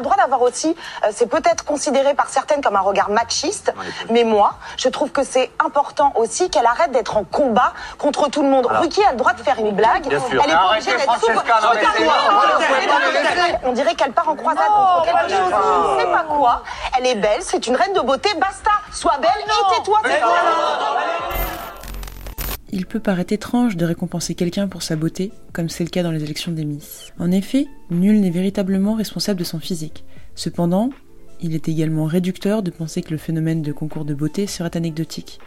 [0.00, 0.74] Le droit d'avoir aussi,
[1.04, 3.74] euh, c'est peut-être considéré par certaines comme un regard machiste,
[4.08, 8.42] mais moi, je trouve que c'est important aussi qu'elle arrête d'être en combat contre tout
[8.42, 8.66] le monde.
[8.66, 10.08] Ruquier a le droit de faire une blague.
[10.08, 10.42] Bien sûr.
[10.42, 11.30] Elle est pas obligée d'être sous.
[13.62, 15.52] On dirait qu'elle part en croisade contre quelque chose.
[15.52, 16.62] Je ne sais pas quoi.
[16.96, 18.30] Elle est belle, c'est une reine de beauté.
[18.38, 18.70] Basta.
[18.94, 20.00] Sois belle et tais-toi.
[22.72, 26.12] Il peut paraître étrange de récompenser quelqu'un pour sa beauté, comme c'est le cas dans
[26.12, 27.12] les élections des Miss.
[27.18, 30.04] En effet, nul n'est véritablement responsable de son physique.
[30.36, 30.90] Cependant,
[31.42, 35.40] il est également réducteur de penser que le phénomène de concours de beauté serait anecdotique.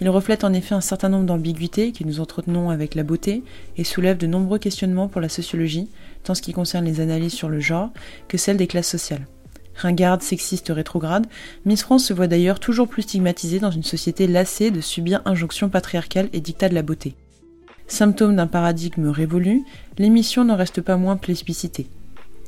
[0.00, 3.42] Il reflète en effet un certain nombre d'ambiguïtés que nous entretenons avec la beauté
[3.76, 5.88] et soulève de nombreux questionnements pour la sociologie,
[6.24, 7.90] tant ce qui concerne les analyses sur le genre
[8.28, 9.26] que celles des classes sociales.
[9.80, 11.26] Ringarde, sexiste, rétrograde,
[11.64, 15.68] Miss France se voit d'ailleurs toujours plus stigmatisée dans une société lassée de subir injonctions
[15.68, 17.14] patriarcales et dictats de la beauté.
[17.86, 19.64] Symptôme d'un paradigme révolu,
[19.98, 21.88] l'émission n'en reste pas moins plébiscitée.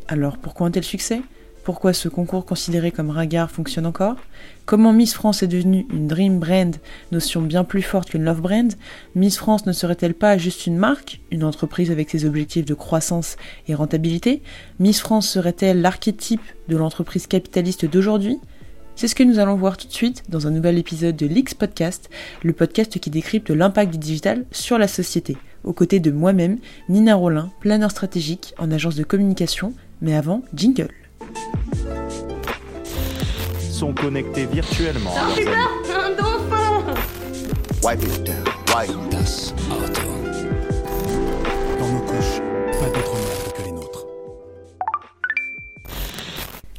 [0.08, 1.22] Alors pourquoi un tel succès?
[1.64, 4.16] Pourquoi ce concours considéré comme ringard fonctionne encore?
[4.66, 6.74] Comment Miss France est devenue une dream brand,
[7.12, 8.72] notion bien plus forte qu'une love brand?
[9.14, 13.36] Miss France ne serait-elle pas juste une marque, une entreprise avec ses objectifs de croissance
[13.68, 14.42] et rentabilité?
[14.80, 18.38] Miss France serait-elle l'archétype de l'entreprise capitaliste d'aujourd'hui?
[18.96, 21.54] C'est ce que nous allons voir tout de suite dans un nouvel épisode de l'X
[21.54, 22.10] Podcast,
[22.42, 27.14] le podcast qui décrypte l'impact du digital sur la société, aux côtés de moi-même, Nina
[27.14, 30.90] Rollin, planeur stratégique en agence de communication, mais avant, jingle
[33.60, 35.14] sont connectés virtuellement.
[35.16, 36.94] Un dauphin
[37.82, 38.30] Wipe it.
[38.68, 39.52] Wipe das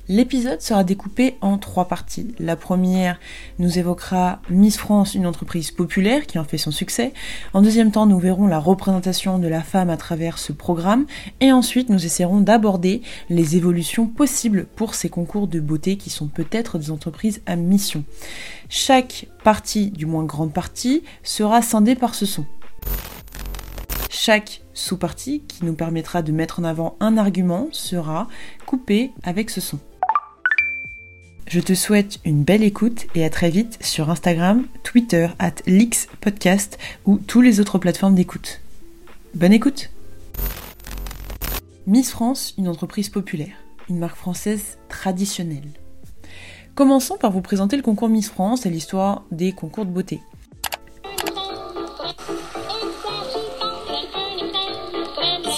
[0.09, 2.35] L'épisode sera découpé en trois parties.
[2.37, 3.21] La première
[3.57, 7.13] nous évoquera Miss France, une entreprise populaire qui en fait son succès.
[7.53, 11.05] En deuxième temps, nous verrons la représentation de la femme à travers ce programme.
[11.39, 16.27] Et ensuite, nous essaierons d'aborder les évolutions possibles pour ces concours de beauté qui sont
[16.27, 18.03] peut-être des entreprises à mission.
[18.67, 22.45] Chaque partie, du moins grande partie, sera scindée par ce son.
[24.09, 28.27] Chaque sous-partie, qui nous permettra de mettre en avant un argument, sera
[28.65, 29.79] coupée avec ce son.
[31.47, 35.55] Je te souhaite une belle écoute et à très vite sur Instagram, Twitter, at
[36.21, 38.61] Podcast ou toutes les autres plateformes d'écoute.
[39.35, 39.91] Bonne écoute
[41.85, 43.55] Miss France, une entreprise populaire,
[43.89, 45.69] une marque française traditionnelle.
[46.75, 50.21] Commençons par vous présenter le concours Miss France et l'histoire des concours de beauté.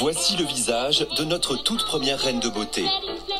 [0.08, 2.86] Voici le visage de notre toute première reine de beauté.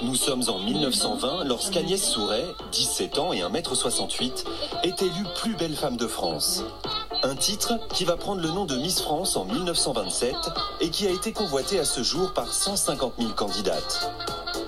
[0.02, 4.46] Nous sommes en 1920 lorsqu'Agnès Souret, 17 ans et 1m68,
[4.81, 6.64] est élue plus belle femme de France.
[7.22, 10.34] Un titre qui va prendre le nom de Miss France en 1927
[10.81, 14.09] et qui a été convoité à ce jour par 150 000 candidates.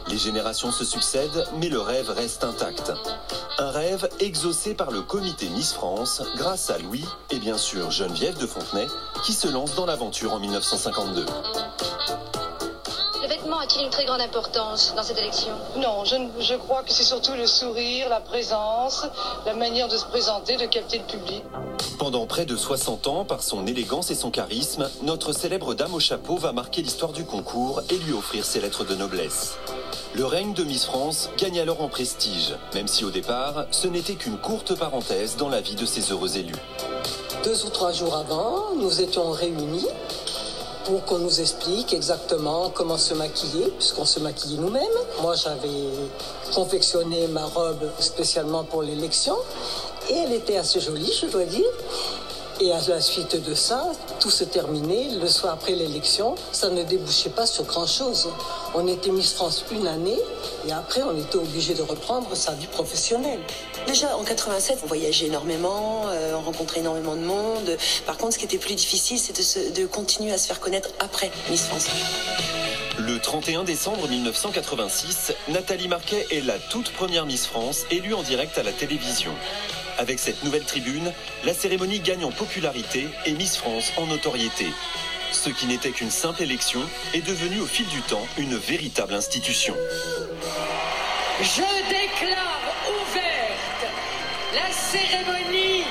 [0.10, 2.94] Les générations se succèdent, mais le rêve reste intact.
[3.60, 8.38] Un rêve exaucé par le comité Miss France grâce à Louis et bien sûr Geneviève
[8.38, 8.88] de Fontenay
[9.24, 11.26] qui se lance dans l'aventure en 1952
[13.60, 17.34] a-t-il une très grande importance dans cette élection Non, je, je crois que c'est surtout
[17.34, 19.06] le sourire, la présence,
[19.46, 21.44] la manière de se présenter, de capter le public.
[21.98, 26.00] Pendant près de 60 ans, par son élégance et son charisme, notre célèbre dame au
[26.00, 29.58] chapeau va marquer l'histoire du concours et lui offrir ses lettres de noblesse.
[30.14, 34.16] Le règne de Miss France gagne alors en prestige, même si au départ, ce n'était
[34.16, 36.56] qu'une courte parenthèse dans la vie de ces heureux élus.
[37.44, 39.86] Deux ou trois jours avant, nous étions réunis
[40.88, 44.98] pour qu'on nous explique exactement comment se maquiller, puisqu'on se maquillait nous-mêmes.
[45.22, 45.90] Moi, j'avais
[46.56, 49.36] confectionné ma robe spécialement pour l'élection,
[50.10, 51.68] et elle était assez jolie, je dois dire.
[52.60, 53.86] Et à la suite de ça,
[54.20, 55.10] tout se terminait.
[55.22, 58.30] Le soir après l'élection, ça ne débouchait pas sur grand-chose.
[58.74, 60.18] On était Miss France une année
[60.68, 63.40] et après, on était obligé de reprendre sa vie professionnelle.
[63.86, 67.78] Déjà, en 87, on voyageait énormément, euh, on rencontrait énormément de monde.
[68.08, 70.90] Par contre, ce qui était plus difficile, c'était de, de continuer à se faire connaître
[71.00, 71.86] après Miss France.
[72.98, 78.58] Le 31 décembre 1986, Nathalie Marquet est la toute première Miss France élue en direct
[78.58, 79.32] à la télévision.
[79.98, 81.12] Avec cette nouvelle tribune,
[81.44, 84.68] la cérémonie gagne en popularité et Miss France en notoriété.
[85.32, 86.82] Ce qui n'était qu'une simple élection
[87.14, 89.76] est devenu au fil du temps une véritable institution.
[91.42, 93.92] Je déclare ouverte
[94.54, 95.84] la cérémonie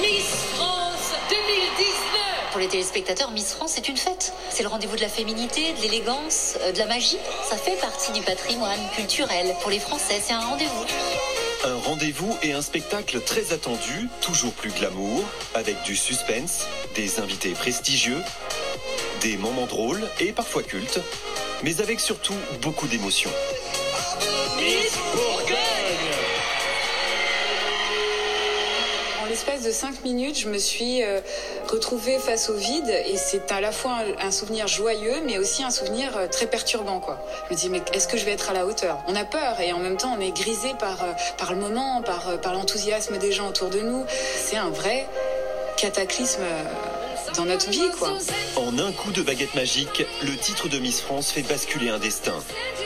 [0.00, 2.52] Miss France 2019.
[2.52, 4.32] Pour les téléspectateurs, Miss France, c'est une fête.
[4.50, 7.18] C'est le rendez-vous de la féminité, de l'élégance, euh, de la magie.
[7.48, 9.54] Ça fait partie du patrimoine culturel.
[9.60, 10.84] Pour les Français, c'est un rendez-vous.
[11.64, 15.24] Un rendez-vous et un spectacle très attendu, toujours plus glamour,
[15.54, 16.66] avec du suspense,
[16.96, 18.20] des invités prestigieux,
[19.20, 20.98] des moments drôles et parfois cultes,
[21.62, 23.30] mais avec surtout beaucoup d'émotions.
[29.32, 31.18] L'espace de 5 minutes, je me suis euh,
[31.66, 35.70] retrouvée face au vide et c'est à la fois un, souvenir joyeux mais aussi un
[35.70, 37.18] souvenir euh, très perturbant quoi.
[37.48, 39.02] Je me dis mais est-ce que je vais être à la hauteur?
[39.08, 42.02] On a peur et en même temps on est grisé par, euh, par le moment,
[42.02, 44.04] par, par l'enthousiasme des gens autour de nous.
[44.36, 45.06] C'est un vrai
[45.78, 46.42] cataclysme
[47.36, 48.16] dans notre vie quoi.
[48.56, 52.34] En un coup de baguette magique, le titre de Miss France fait basculer un destin.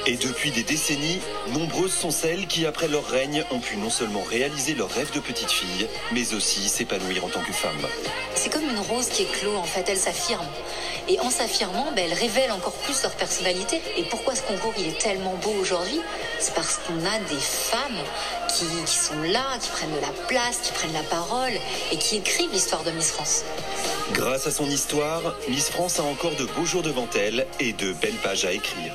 [0.07, 4.23] Et depuis des décennies, nombreuses sont celles qui, après leur règne, ont pu non seulement
[4.23, 7.87] réaliser leur rêve de petite fille, mais aussi s'épanouir en tant que femme.
[8.35, 10.47] C'est comme une rose qui éclot, en fait, elle s'affirme.
[11.09, 13.81] Et en s'affirmant, ben, elle révèle encore plus leur personnalité.
[13.97, 16.01] Et pourquoi ce concours il est tellement beau aujourd'hui?
[16.39, 17.99] C'est parce qu'on a des femmes
[18.57, 21.53] qui, qui sont là, qui prennent de la place, qui prennent la parole
[21.93, 23.43] et qui écrivent l'histoire de Miss France.
[24.13, 27.93] Grâce à son histoire, Miss France a encore de beaux jours devant elle et de
[28.01, 28.95] belles pages à écrire.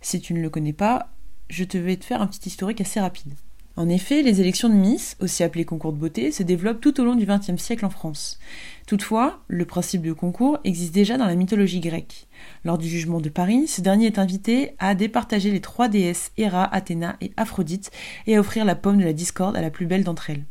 [0.00, 1.10] Si tu ne le connais pas,
[1.48, 3.34] je te vais te faire un petit historique assez rapide.
[3.76, 7.04] En effet, les élections de Miss, aussi appelées concours de beauté, se développent tout au
[7.04, 8.40] long du XXe siècle en France.
[8.88, 12.26] Toutefois, le principe de concours existe déjà dans la mythologie grecque.
[12.64, 16.64] Lors du jugement de Paris, ce dernier est invité à départager les trois déesses Héra,
[16.74, 17.92] Athéna et Aphrodite
[18.26, 20.44] et à offrir la pomme de la discorde à la plus belle d'entre elles.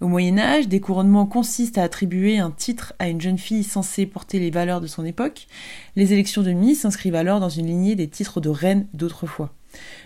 [0.00, 4.06] Au Moyen Âge, des couronnements consistent à attribuer un titre à une jeune fille censée
[4.06, 5.46] porter les valeurs de son époque.
[5.94, 9.52] Les élections de Miss s'inscrivent alors dans une lignée des titres de reine d'autrefois.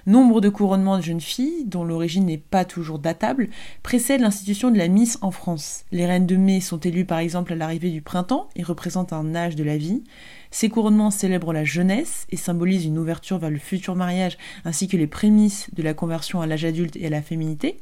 [0.07, 3.49] Nombre de couronnements de jeunes filles, dont l'origine n'est pas toujours datable,
[3.83, 5.85] précèdent l'institution de la Miss en France.
[5.91, 9.35] Les reines de mai sont élues par exemple à l'arrivée du printemps et représentent un
[9.35, 10.05] âge de la vie.
[10.51, 14.97] Ces couronnements célèbrent la jeunesse et symbolisent une ouverture vers le futur mariage ainsi que
[14.97, 17.79] les prémices de la conversion à l'âge adulte et à la féminité.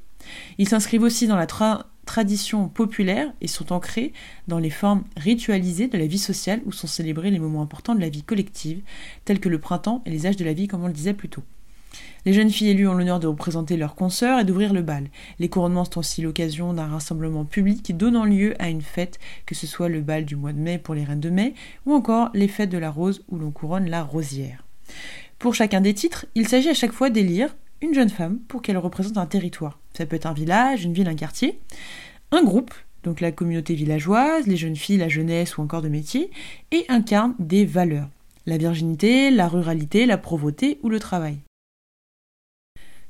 [0.59, 4.13] Ils s'inscrivent aussi dans la tra traditions populaires et sont ancrés
[4.47, 8.01] dans les formes ritualisées de la vie sociale où sont célébrés les moments importants de
[8.01, 8.81] la vie collective,
[9.25, 11.29] tels que le printemps et les âges de la vie comme on le disait plus
[11.29, 11.43] tôt.
[12.25, 15.09] Les jeunes filles élues ont l'honneur de représenter leurs consoeurs et d'ouvrir le bal.
[15.39, 19.67] Les couronnements sont aussi l'occasion d'un rassemblement public donnant lieu à une fête, que ce
[19.67, 21.55] soit le bal du mois de mai pour les reines de mai,
[21.87, 24.65] ou encore les fêtes de la rose où l'on couronne la rosière.
[25.39, 28.79] Pour chacun des titres, il s'agit à chaque fois d'élire une jeune femme pour qu'elle
[28.79, 29.79] représente un territoire.
[29.95, 31.59] Ça peut être un village, une ville, un quartier,
[32.31, 36.31] un groupe, donc la communauté villageoise, les jeunes filles, la jeunesse ou encore de métier,
[36.73, 38.09] et incarne des valeurs.
[38.47, 41.39] La virginité, la ruralité, la pauvreté ou le travail.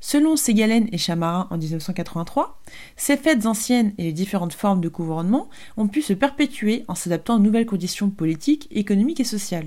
[0.08, 2.62] Selon Ségalen et Chamarin en 1983,
[2.96, 7.34] ces fêtes anciennes et les différentes formes de couronnement ont pu se perpétuer en s'adaptant
[7.34, 9.66] aux nouvelles conditions politiques, économiques et sociales.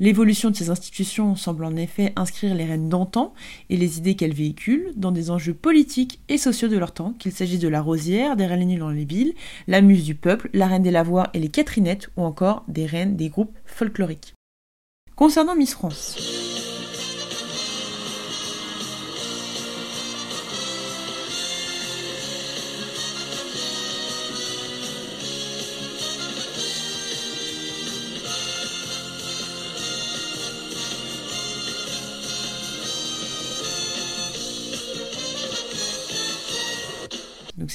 [0.00, 3.32] L'évolution de ces institutions semble en effet inscrire les reines d'antan
[3.70, 7.30] et les idées qu'elles véhiculent dans des enjeux politiques et sociaux de leur temps, qu'il
[7.30, 9.34] s'agisse de la rosière, des reines dans les villes,
[9.68, 13.14] la muse du peuple, la reine des lavoirs et les Catherinettes, ou encore des reines
[13.14, 14.34] des groupes folkloriques.
[15.14, 16.35] Concernant Miss France,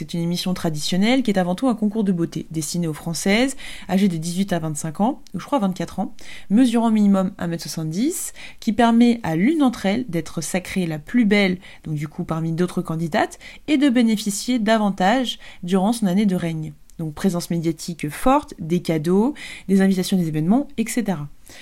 [0.01, 3.55] c'est une émission traditionnelle qui est avant tout un concours de beauté destiné aux Françaises
[3.87, 6.15] âgées de 18 à 25 ans, ou je crois 24 ans,
[6.49, 11.93] mesurant minimum 1m70, qui permet à l'une d'entre elles d'être sacrée la plus belle, donc
[11.93, 13.37] du coup parmi d'autres candidates,
[13.67, 16.73] et de bénéficier davantage durant son année de règne.
[16.97, 19.35] Donc présence médiatique forte, des cadeaux,
[19.67, 21.19] des invitations des événements, etc.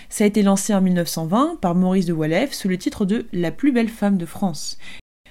[0.07, 3.51] Ça a été lancé en 1920 par Maurice de Walef sous le titre de La
[3.51, 4.77] plus belle femme de France.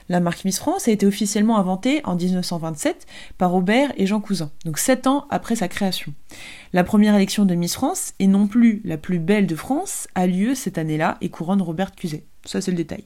[0.09, 4.51] La marque Miss France a été officiellement inventée en 1927 par Aubert et Jean Cousin,
[4.65, 6.15] donc sept ans après sa création.
[6.73, 10.27] La première élection de Miss France, et non plus la plus belle de France, a
[10.27, 12.25] lieu cette année-là et couronne Robert Cuset.
[12.45, 13.05] Ça c'est le détail.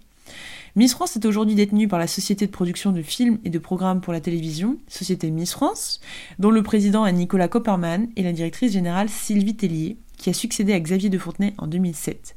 [0.76, 4.00] Miss France est aujourd'hui détenue par la société de production de films et de programmes
[4.00, 6.00] pour la télévision, Société Miss France,
[6.38, 10.72] dont le président est Nicolas Copperman et la directrice générale Sylvie Tellier, qui a succédé
[10.72, 12.36] à Xavier de Fontenay en 2007.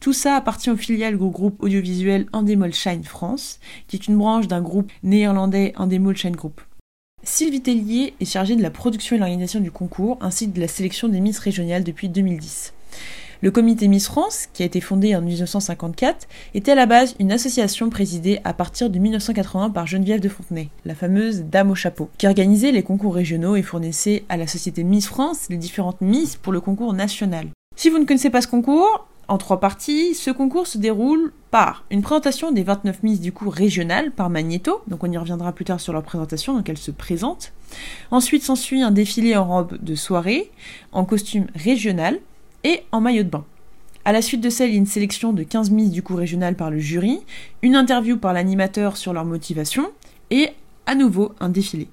[0.00, 4.48] Tout ça appartient au filiale du groupe audiovisuel Endemol Shine France, qui est une branche
[4.48, 6.62] d'un groupe néerlandais Endemol Shine Group.
[7.22, 10.68] Sylvie Tellier est chargée de la production et l'organisation du concours, ainsi que de la
[10.68, 12.72] sélection des Miss régionales depuis 2010.
[13.42, 17.30] Le comité Miss France, qui a été fondé en 1954, était à la base une
[17.30, 22.08] association présidée à partir de 1980 par Geneviève de Fontenay, la fameuse Dame au chapeau,
[22.16, 26.36] qui organisait les concours régionaux et fournissait à la société Miss France les différentes Miss
[26.36, 27.48] pour le concours national.
[27.76, 31.84] Si vous ne connaissez pas ce concours, en trois parties, ce concours se déroule par
[31.92, 35.64] une présentation des 29 Miss du coup régional par Magneto, donc on y reviendra plus
[35.64, 37.52] tard sur leur présentation, donc elles se présentent.
[38.10, 40.50] Ensuite s'ensuit un défilé en robe de soirée,
[40.90, 42.18] en costume régional
[42.64, 43.44] et en maillot de bain.
[44.04, 46.72] À la suite de celle, il une sélection de 15 mises du coup régional par
[46.72, 47.20] le jury,
[47.62, 49.92] une interview par l'animateur sur leur motivation,
[50.30, 50.48] et
[50.86, 51.86] à nouveau un défilé.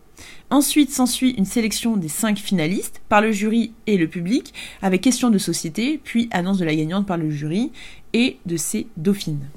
[0.50, 5.30] Ensuite s'ensuit une sélection des 5 finalistes par le jury et le public, avec questions
[5.30, 7.72] de société, puis annonce de la gagnante par le jury
[8.14, 9.50] et de ses dauphines.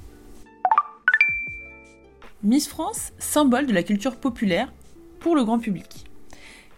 [2.42, 4.72] Miss France, symbole de la culture populaire
[5.18, 6.06] pour le grand public.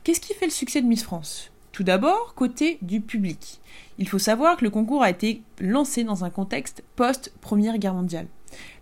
[0.03, 1.53] Qu'est-ce qui fait le succès de Miss France?
[1.71, 3.61] Tout d'abord, côté du public.
[3.99, 8.27] Il faut savoir que le concours a été lancé dans un contexte post-Première Guerre mondiale.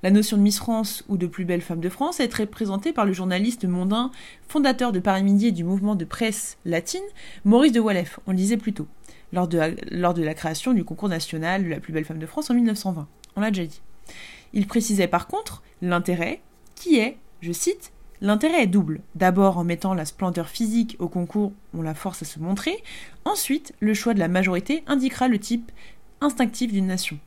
[0.02, 3.06] La notion de Miss France ou de plus belle femme de France est représentée par
[3.06, 4.10] le journaliste mondain,
[4.48, 7.00] fondateur de Paris Midi et du mouvement de presse latine,
[7.44, 8.88] Maurice de Wallef, on le disait plus tôt,
[9.32, 12.26] lors de, lors de la création du concours national de la plus belle femme de
[12.26, 13.06] France en 1920.
[13.36, 13.80] On l'a déjà dit.
[14.52, 16.40] Il précisait par contre l'intérêt
[16.74, 19.00] qui est, je cite, L'intérêt est double.
[19.14, 22.82] D'abord en mettant la splendeur physique au concours, on la force à se montrer.
[23.24, 25.72] Ensuite, le choix de la majorité indiquera le type
[26.20, 27.18] instinctif d'une nation.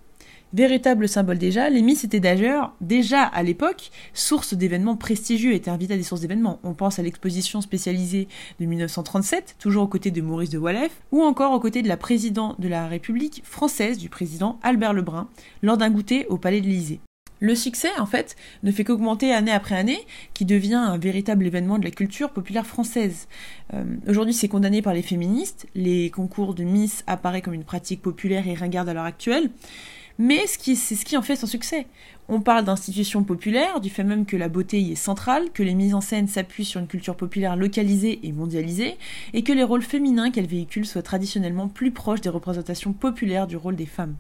[0.54, 5.96] Véritable symbole déjà, les Miss étaient d'ailleurs, déjà à l'époque, source d'événements prestigieux, étaient invitées
[5.96, 6.60] à des sources d'événements.
[6.64, 8.28] On pense à l'exposition spécialisée
[8.60, 11.98] de 1937, toujours aux côtés de Maurice de Wallef, ou encore aux côtés de la
[11.98, 15.28] présidente de la République française, du président Albert Lebrun,
[15.64, 17.00] lors d'un goûter au Palais de l'Élysée.
[17.40, 20.00] Le succès, en fait, ne fait qu'augmenter année après année,
[20.34, 23.28] qui devient un véritable événement de la culture populaire française.
[23.74, 25.68] Euh, aujourd'hui, c'est condamné par les féministes.
[25.76, 29.50] Les concours de Miss apparaissent comme une pratique populaire et ringarde à l'heure actuelle.
[30.20, 31.88] Mais c'est ce qui en fait son succès.
[32.29, 35.74] On parle d'institutions populaires, du fait même que la beauté y est centrale, que les
[35.74, 38.98] mises en scène s'appuient sur une culture populaire localisée et mondialisée,
[39.34, 43.58] et que les rôles féminins qu'elles véhiculent soient traditionnellement plus proches des représentations populaires du
[43.58, 44.15] rôle des femmes.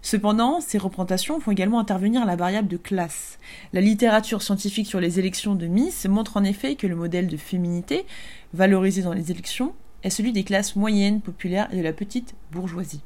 [0.00, 3.38] Cependant, ces représentations font également intervenir la variable de classe.
[3.72, 7.36] La littérature scientifique sur les élections de Miss montre en effet que le modèle de
[7.36, 8.06] féminité,
[8.54, 13.02] valorisé dans les élections, est celui des classes moyennes, populaires et de la petite bourgeoisie.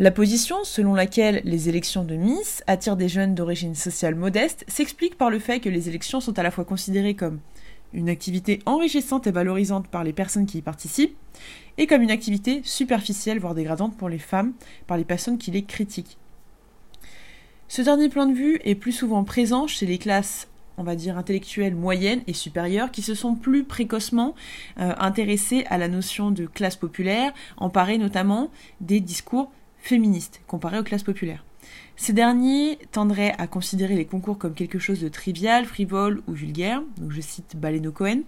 [0.00, 5.18] La position selon laquelle les élections de Miss attirent des jeunes d'origine sociale modeste s'explique
[5.18, 7.40] par le fait que les élections sont à la fois considérées comme
[7.92, 11.16] une activité enrichissante et valorisante par les personnes qui y participent,
[11.78, 14.52] et comme une activité superficielle, voire dégradante pour les femmes,
[14.86, 16.16] par les personnes qui les critiquent.
[17.66, 21.18] Ce dernier point de vue est plus souvent présent chez les classes, on va dire,
[21.18, 24.36] intellectuelles moyennes et supérieures, qui se sont plus précocement
[24.78, 29.50] euh, intéressées à la notion de classe populaire, emparées notamment des discours
[29.80, 31.44] féministes, comparés aux classes populaires.
[31.96, 36.82] Ces derniers tendraient à considérer les concours comme quelque chose de trivial, frivole ou vulgaire,
[36.96, 38.22] donc je cite Baleno Cohen.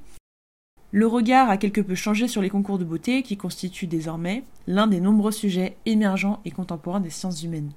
[0.92, 4.88] Le regard a quelque peu changé sur les concours de beauté qui constituent désormais l'un
[4.88, 7.70] des nombreux sujets émergents et contemporains des sciences humaines.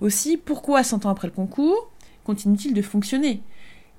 [0.00, 1.90] Aussi, pourquoi 100 ans après le concours
[2.22, 3.42] continue-t-il de fonctionner?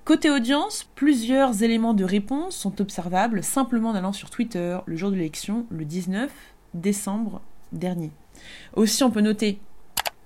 [0.05, 5.09] Côté audience, plusieurs éléments de réponse sont observables simplement en allant sur Twitter le jour
[5.09, 6.31] de l'élection, le 19
[6.75, 7.41] décembre
[7.71, 8.11] dernier.
[8.75, 9.59] Aussi, on peut noter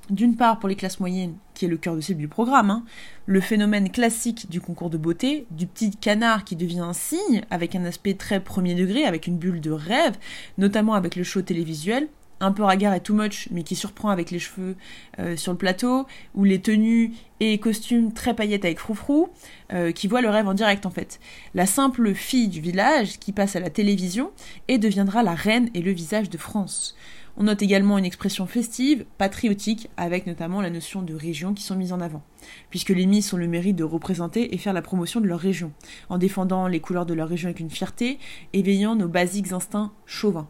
[0.10, 2.84] d'une part pour les classes moyennes, qui est le cœur de cible du programme, hein,
[3.26, 7.76] le phénomène classique du concours de beauté, du petit canard qui devient un cygne, avec
[7.76, 10.18] un aspect très premier degré, avec une bulle de rêve,
[10.58, 12.08] notamment avec le show télévisuel,
[12.42, 14.76] un peu ragard et too much, mais qui surprend avec les cheveux
[15.20, 19.30] euh, sur le plateau, ou les tenues et costumes très paillettes avec froufrou,
[19.74, 21.20] euh, qui voit le rêve en direct en fait.
[21.54, 24.32] La simple fille du village qui passe à la télévision
[24.68, 26.96] et deviendra la reine et le visage de France.
[27.42, 31.78] On note également une expression festive, patriotique, avec notamment la notion de région qui sont
[31.78, 32.22] mises en avant,
[32.70, 35.72] puisque les Miss ont le mérite de représenter et faire la promotion de leur région,
[36.10, 38.20] en défendant les couleurs de leur région avec une fierté,
[38.52, 40.50] éveillant nos basiques instincts chauvins.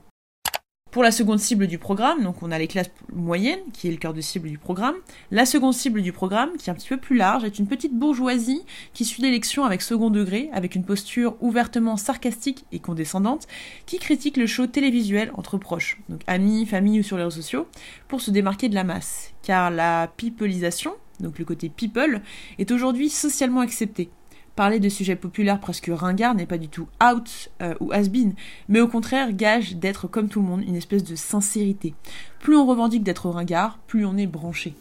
[0.91, 3.97] Pour la seconde cible du programme, donc on a les classes moyennes, qui est le
[3.97, 4.95] cœur de cible du programme.
[5.29, 7.93] La seconde cible du programme, qui est un petit peu plus large, est une petite
[7.93, 8.63] bourgeoisie
[8.95, 13.47] qui suit l'élection avec second degré, avec une posture ouvertement sarcastique et condescendante,
[13.85, 17.67] qui critique le show télévisuel entre proches, donc amis, famille ou sur les réseaux sociaux,
[18.07, 19.33] pour se démarquer de la masse.
[19.43, 22.23] Car la peopleisation, donc le côté people,
[22.57, 24.09] est aujourd'hui socialement acceptée
[24.59, 28.33] parler de sujets populaires presque ringards n'est pas du tout out euh, ou has-been,
[28.67, 31.93] mais au contraire gage d'être comme tout le monde, une espèce de sincérité.
[32.41, 34.73] Plus on revendique d'être ringard, plus on est branché.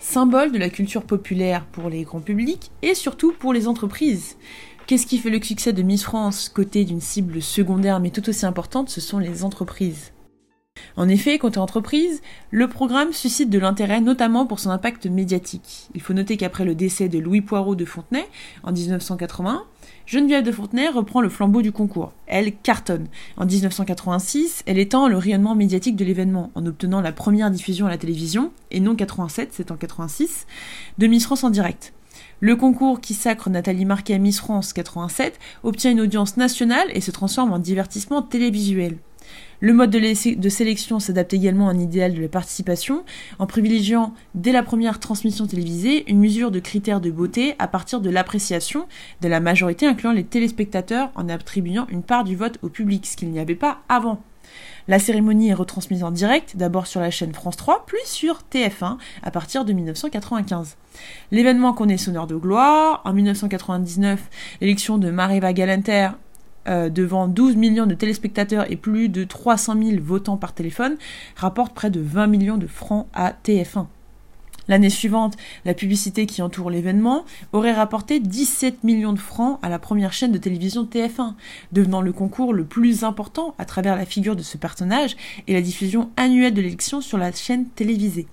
[0.00, 4.36] Symbole de la culture populaire pour les grands publics et surtout pour les entreprises.
[4.86, 8.44] Qu'est-ce qui fait le succès de Miss France côté d'une cible secondaire mais tout aussi
[8.44, 10.12] importante Ce sont les entreprises.
[10.96, 15.88] En effet, côté entreprise, le programme suscite de l'intérêt notamment pour son impact médiatique.
[15.94, 18.26] Il faut noter qu'après le décès de Louis Poirot de Fontenay
[18.62, 19.64] en 1980,
[20.06, 22.12] Geneviève de Fontenay reprend le flambeau du concours.
[22.26, 23.06] Elle cartonne.
[23.36, 27.90] En 1986, elle étend le rayonnement médiatique de l'événement en obtenant la première diffusion à
[27.90, 30.46] la télévision, et non 87, c'est en 86,
[30.98, 31.92] de Miss France en direct.
[32.40, 37.10] Le concours qui sacre Nathalie Marquet Miss France 87 obtient une audience nationale et se
[37.10, 38.96] transforme en divertissement télévisuel.
[39.62, 43.04] Le mode de, sélection s'adapte également à un idéal de la participation,
[43.38, 48.00] en privilégiant dès la première transmission télévisée une mesure de critères de beauté à partir
[48.00, 48.86] de l'appréciation
[49.20, 53.18] de la majorité, incluant les téléspectateurs, en attribuant une part du vote au public, ce
[53.18, 54.22] qu'il n'y avait pas avant.
[54.88, 58.96] La cérémonie est retransmise en direct, d'abord sur la chaîne France 3, puis sur TF1
[59.22, 60.78] à partir de 1995.
[61.32, 63.02] L'événement connaît son heure de gloire.
[63.04, 64.20] En 1999,
[64.62, 66.08] l'élection de Mariva Galanter
[66.68, 70.96] euh, devant 12 millions de téléspectateurs et plus de 300 000 votants par téléphone,
[71.36, 73.86] rapporte près de 20 millions de francs à TF1.
[74.70, 79.80] L'année suivante, la publicité qui entoure l'événement aurait rapporté 17 millions de francs à la
[79.80, 81.34] première chaîne de télévision TF1,
[81.72, 85.16] devenant le concours le plus important à travers la figure de ce personnage
[85.48, 88.28] et la diffusion annuelle de l'élection sur la chaîne télévisée.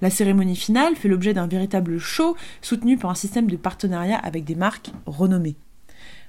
[0.00, 4.44] La cérémonie finale fait l'objet d'un véritable show soutenu par un système de partenariat avec
[4.44, 5.56] des marques renommées.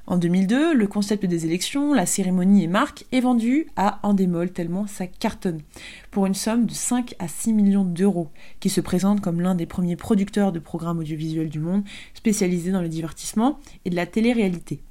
[0.05, 4.85] En 2002, le concept des élections, la cérémonie et marque est vendu à Endemol tellement
[4.85, 5.61] ça cartonne,
[6.11, 8.29] pour une somme de 5 à 6 millions d'euros,
[8.59, 12.81] qui se présente comme l'un des premiers producteurs de programmes audiovisuels du monde, spécialisés dans
[12.81, 14.81] le divertissement et de la télé-réalité.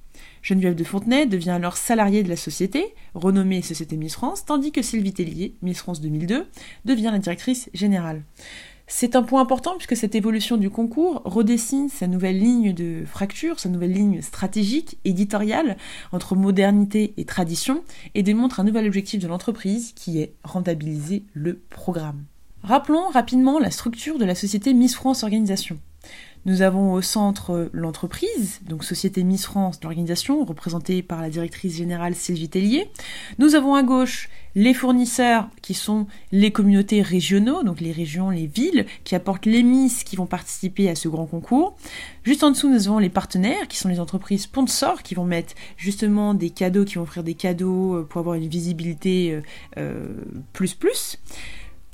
[0.41, 4.81] Geneviève de Fontenay devient alors salariée de la société, renommée Société Miss France, tandis que
[4.81, 6.47] Sylvie Tellier, Miss France 2002,
[6.87, 8.23] devient la directrice générale.
[8.95, 13.59] C'est un point important puisque cette évolution du concours redessine sa nouvelle ligne de fracture,
[13.59, 15.79] sa nouvelle ligne stratégique, éditoriale,
[16.13, 17.85] entre modernité et tradition,
[18.15, 22.25] et démontre un nouvel objectif de l'entreprise qui est rentabiliser le programme.
[22.63, 25.79] Rappelons rapidement la structure de la société Miss France Organisation.
[26.45, 32.17] Nous avons au centre l'entreprise, donc Société Miss France, l'organisation, représentée par la directrice générale
[32.17, 32.91] Sylvie Tellier.
[33.39, 38.49] Nous avons à gauche les fournisseurs, qui sont les communautés régionaux, donc les régions, les
[38.49, 41.77] villes, qui apportent les Miss qui vont participer à ce grand concours.
[42.25, 45.55] Juste en dessous, nous avons les partenaires, qui sont les entreprises sponsors, qui vont mettre
[45.77, 49.43] justement des cadeaux, qui vont offrir des cadeaux euh, pour avoir une visibilité euh,
[49.79, 50.07] euh,
[50.53, 51.19] plus plus.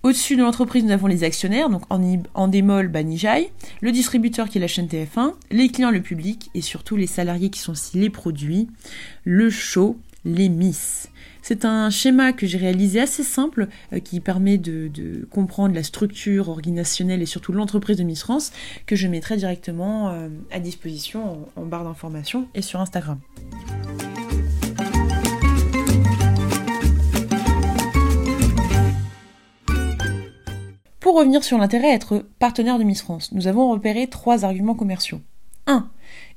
[0.04, 2.00] Au-dessus de l'entreprise, nous avons les actionnaires, donc en,
[2.34, 3.50] en démol, Banijai,
[3.80, 7.50] le distributeur qui est la chaîne TF1, les clients, le public, et surtout les salariés
[7.50, 8.68] qui sont aussi les produits,
[9.24, 11.08] le show, les miss.
[11.42, 16.48] C'est un schéma que j'ai réalisé assez simple euh, qui permet de, comprendre la structure
[16.48, 18.52] organisationnelle et surtout l'entreprise de Miss France
[18.86, 23.18] que je mettrai directement euh, à disposition en barre d'information et sur Instagram.
[31.08, 34.74] Pour revenir sur l'intérêt à être partenaire de Miss France, nous avons repéré trois arguments
[34.74, 35.22] commerciaux.
[35.66, 35.88] 1.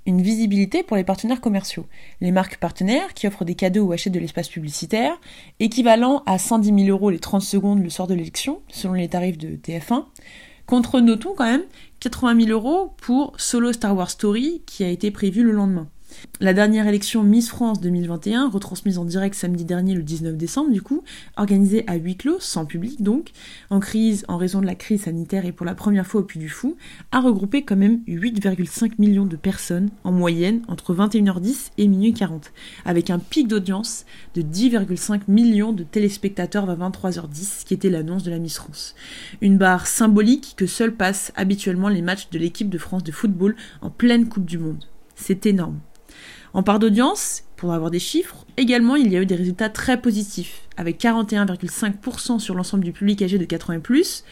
[0.06, 1.88] Une visibilité pour les partenaires commerciaux.
[2.22, 5.20] Les marques partenaires qui offrent des cadeaux ou achètent de l'espace publicitaire,
[5.60, 9.38] équivalent à 110 000 euros les 30 secondes le soir de l'élection, selon les tarifs
[9.38, 10.06] de TF1,
[10.68, 11.66] contre, notons quand même,
[12.00, 15.90] 80 000 euros pour Solo Star Wars Story qui a été prévu le lendemain.
[16.40, 20.82] La dernière élection Miss France 2021, retransmise en direct samedi dernier le 19 décembre du
[20.82, 21.04] coup,
[21.38, 23.32] organisée à huis clos, sans public donc,
[23.70, 26.40] en crise en raison de la crise sanitaire et pour la première fois au Puy
[26.40, 26.78] du Fou,
[27.12, 32.52] a regroupé quand même 8,5 millions de personnes en moyenne entre 21h10 et minuit 40,
[32.86, 34.06] avec un pic d'audience
[34.36, 38.96] de 10,5 millions de téléspectateurs à 23h10, qui était l'annonce de la Miss France.
[39.42, 43.56] Une barre symbolique que seuls passent habituellement les matchs de l'équipe de France de football
[43.82, 44.86] en pleine Coupe du Monde.
[45.16, 45.80] C'est énorme.
[46.54, 50.02] En part d'audience, pour avoir des chiffres, également il y a eu des résultats très
[50.02, 54.26] positifs, avec 41,5% sur l'ensemble du public âgé de 80 et plus,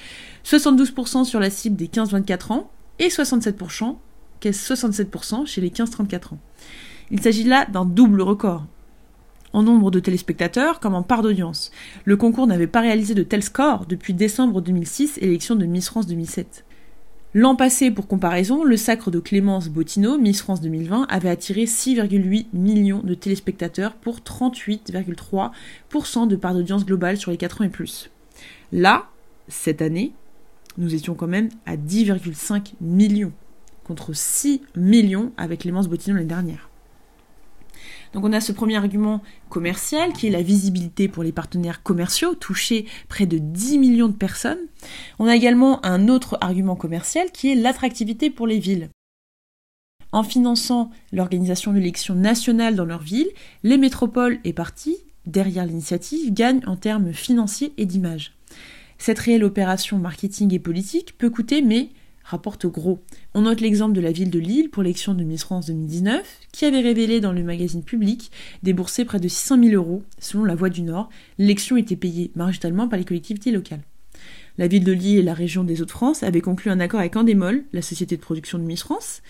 [0.44, 3.96] 72% sur la cible des 15-24 ans et 67%,
[4.42, 6.40] 67% chez les 15-34 ans.
[7.12, 8.66] Il s'agit là d'un double record
[9.54, 11.72] en nombre de téléspectateurs comme en part d'audience.
[12.06, 15.88] Le concours n'avait pas réalisé de tels scores depuis décembre 2006 et l'élection de Miss
[15.88, 16.66] France 2007.
[17.36, 22.48] L'an passé, pour comparaison, le sacre de Clémence Bottineau, Miss France 2020, avait attiré 6,8
[22.54, 28.10] millions de téléspectateurs pour 38,3% de part d'audience globale sur les 4 ans et plus.
[28.72, 29.10] Là,
[29.48, 30.14] cette année,
[30.80, 33.34] nous étions quand même à 10,5 millions,
[33.84, 36.69] contre 6 millions avec Clémence Bottineau l'année dernière.
[38.14, 42.36] Donc on a ce premier argument commercial qui est la visibilité pour les partenaires commerciaux,
[42.36, 44.60] toucher près de 10 millions de personnes.
[45.20, 48.90] On a également un autre argument commercial qui est l'attractivité pour les villes.
[50.12, 53.30] En finançant l'organisation d'élections nationales dans leur ville,
[53.62, 58.34] les métropoles et partis, derrière l'initiative, gagnent en termes financiers et d'image.
[58.98, 61.90] Cette réelle opération marketing et politique peut coûter, mais
[62.30, 63.00] rapporte gros.
[63.34, 66.66] On note l'exemple de la ville de Lille pour l'élection de Miss France 2019, qui
[66.66, 70.70] avait révélé dans le magazine public débourser près de 600 000 euros, selon la Voix
[70.70, 71.10] du Nord.
[71.38, 73.82] L'élection était payée marginalement par les collectivités locales.
[74.58, 77.64] La ville de Lille et la région des Hauts-de-France avaient conclu un accord avec Endemol,
[77.74, 79.22] la société de production de Miss France,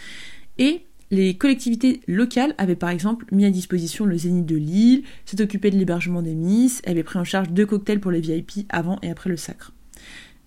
[0.57, 0.81] et
[1.12, 5.71] Les collectivités locales avaient par exemple mis à disposition le Zénith de Lille, s'est occupé
[5.71, 9.09] de l'hébergement des Miss, avaient pris en charge deux cocktails pour les VIP avant et
[9.09, 9.71] après le sacre.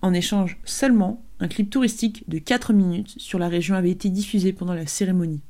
[0.01, 4.53] En échange seulement, un clip touristique de 4 minutes sur la région avait été diffusé
[4.53, 5.41] pendant la cérémonie.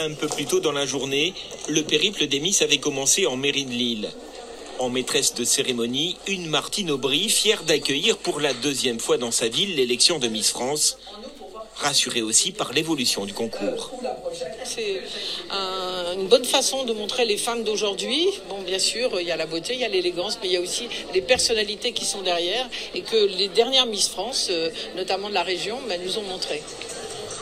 [0.00, 1.34] Un peu plus tôt dans la journée,
[1.68, 4.08] le périple des Miss avait commencé en mairie de Lille.
[4.80, 9.46] En maîtresse de cérémonie, une Martine Aubry, fière d'accueillir pour la deuxième fois dans sa
[9.46, 10.98] ville l'élection de Miss France,
[11.80, 13.90] rassurée aussi par l'évolution du concours.
[14.64, 15.02] C'est
[16.14, 18.28] une bonne façon de montrer les femmes d'aujourd'hui.
[18.48, 20.56] Bon, bien sûr, il y a la beauté, il y a l'élégance, mais il y
[20.56, 25.28] a aussi les personnalités qui sont derrière et que les dernières Miss France, euh, notamment
[25.28, 26.62] de la région, bah, nous ont montré.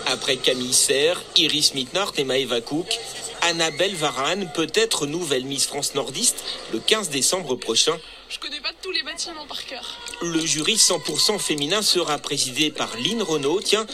[0.07, 2.99] Après Camille Serre, Iris Mitnart et Maëva Cook,
[3.43, 7.99] Annabelle Varane peut être nouvelle Miss France nordiste le 15 décembre prochain.
[8.29, 9.99] Je connais pas tous les bâtiments par cœur.
[10.23, 13.87] Le jury 100% féminin sera présidé par Lynn Renault, tiens,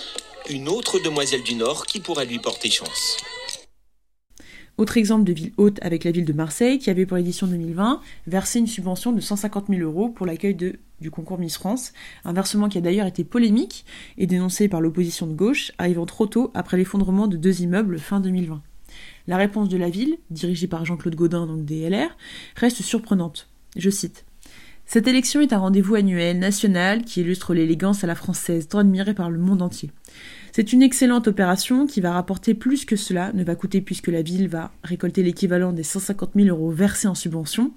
[0.50, 3.16] une autre demoiselle du Nord qui pourrait lui porter chance.
[4.76, 8.00] Autre exemple de ville haute avec la ville de Marseille qui avait pour l'édition 2020
[8.26, 11.92] versé une subvention de 150 000 euros pour l'accueil du concours Miss France,
[12.24, 13.86] un versement qui a d'ailleurs été polémique
[14.18, 18.20] et dénoncé par l'opposition de gauche, arrivant trop tôt après l'effondrement de deux immeubles fin
[18.20, 18.62] 2020.
[19.26, 22.16] La réponse de la ville, dirigée par Jean-Claude Gaudin, donc DLR,
[22.56, 23.48] reste surprenante.
[23.76, 24.24] Je cite.
[24.86, 29.14] Cette élection est un rendez-vous annuel national qui illustre l'élégance à la française, tant admirée
[29.14, 29.90] par le monde entier.
[30.56, 34.22] C'est une excellente opération qui va rapporter plus que cela, ne va coûter puisque la
[34.22, 37.72] ville va récolter l'équivalent des 150 000 euros versés en subvention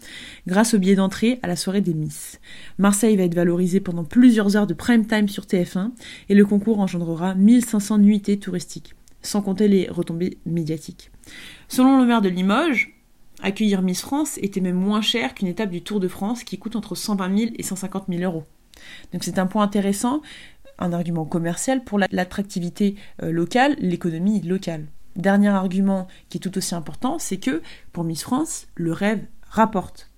[0.46, 2.40] grâce au billet d'entrée à la soirée des Miss.
[2.78, 5.90] Marseille va être valorisé pendant plusieurs heures de prime time sur TF1
[6.30, 11.10] et le concours engendrera 1500 nuitées touristiques, sans compter les retombées médiatiques.
[11.70, 12.94] Selon le maire de Limoges,
[13.42, 16.76] accueillir Miss France était même moins cher qu'une étape du Tour de France qui coûte
[16.76, 18.44] entre 120 000 et 150 000 euros.
[19.14, 20.22] Donc c'est un point intéressant
[20.80, 24.86] un argument commercial pour l'attractivité euh, locale, l'économie locale.
[25.16, 27.62] Dernier argument qui est tout aussi important, c'est que
[27.92, 30.10] pour Miss France, le rêve rapporte.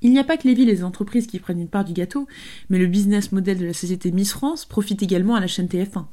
[0.00, 1.92] Il n'y a pas que les villes et les entreprises qui prennent une part du
[1.92, 2.28] gâteau,
[2.70, 6.04] mais le business model de la société Miss France profite également à la chaîne TF1.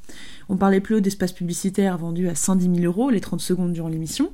[0.50, 3.90] On parlait plus haut d'espaces publicitaires vendus à 110 000 euros les 30 secondes durant
[3.90, 4.32] l'émission.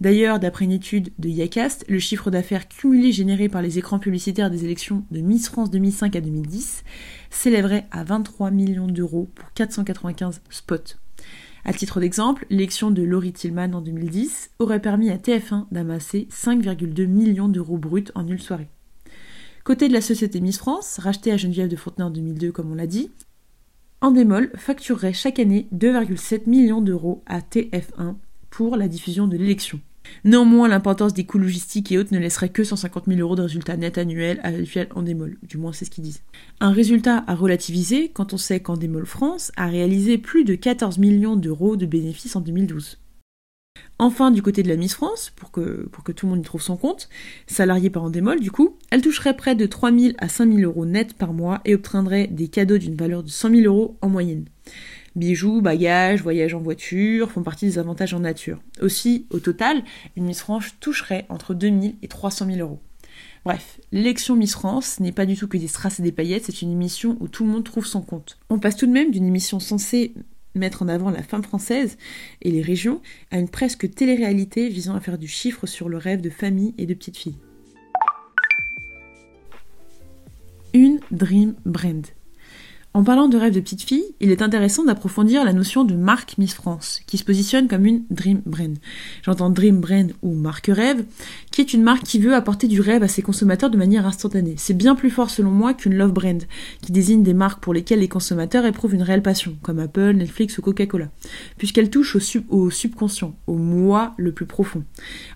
[0.00, 4.50] D'ailleurs, d'après une étude de Yacast, le chiffre d'affaires cumulé généré par les écrans publicitaires
[4.50, 6.84] des élections de Miss France 2005 à 2010
[7.28, 10.96] s'élèverait à 23 millions d'euros pour 495 spots.
[11.66, 17.06] À titre d'exemple, l'élection de Laurie Tillman en 2010 aurait permis à TF1 d'amasser 5,2
[17.06, 18.68] millions d'euros bruts en une soirée.
[19.64, 22.74] Côté de la société Miss France, rachetée à Geneviève de Fontenay en 2002 comme on
[22.74, 23.10] l'a dit,
[24.00, 28.14] Endemol facturerait chaque année 2,7 millions d'euros à TF1
[28.48, 29.78] pour la diffusion de l'élection.
[30.24, 33.76] Néanmoins, l'importance des coûts logistiques et autres ne laisserait que 150 000 euros de résultat
[33.76, 35.38] net annuel à l'échelle en démol.
[35.42, 36.22] Du moins, c'est ce qu'ils disent.
[36.60, 41.36] Un résultat à relativiser quand on sait qu'Endemol France a réalisé plus de 14 millions
[41.36, 42.98] d'euros de bénéfices en 2012.
[43.98, 46.44] Enfin, du côté de la Miss France, pour que, pour que tout le monde y
[46.44, 47.08] trouve son compte,
[47.46, 50.86] salariée par Endemol du coup, elle toucherait près de 3 000 à 5 000 euros
[50.86, 54.46] net par mois et obtiendrait des cadeaux d'une valeur de 100 000 euros en moyenne.
[55.16, 58.60] Bijoux, bagages, voyages en voiture font partie des avantages en nature.
[58.80, 59.82] Aussi, au total,
[60.16, 62.80] une Miss France toucherait entre 2000 et 300 000 euros.
[63.44, 66.62] Bref, l'élection Miss France n'est pas du tout que des strass et des paillettes, c'est
[66.62, 68.38] une émission où tout le monde trouve son compte.
[68.50, 70.14] On passe tout de même d'une émission censée
[70.54, 71.96] mettre en avant la femme française
[72.42, 76.20] et les régions à une presque télé-réalité visant à faire du chiffre sur le rêve
[76.20, 77.36] de famille et de petite fille.
[80.72, 82.06] Une Dream Brand.
[82.92, 86.36] En parlant de rêve de petite fille, il est intéressant d'approfondir la notion de marque
[86.38, 88.76] Miss France, qui se positionne comme une dream brand.
[89.22, 91.04] J'entends dream brand ou marque rêve,
[91.52, 94.56] qui est une marque qui veut apporter du rêve à ses consommateurs de manière instantanée.
[94.56, 96.42] C'est bien plus fort selon moi qu'une love brand,
[96.82, 100.58] qui désigne des marques pour lesquelles les consommateurs éprouvent une réelle passion, comme Apple, Netflix
[100.58, 101.10] ou Coca-Cola,
[101.58, 104.82] puisqu'elle touche au, au subconscient, au moi le plus profond.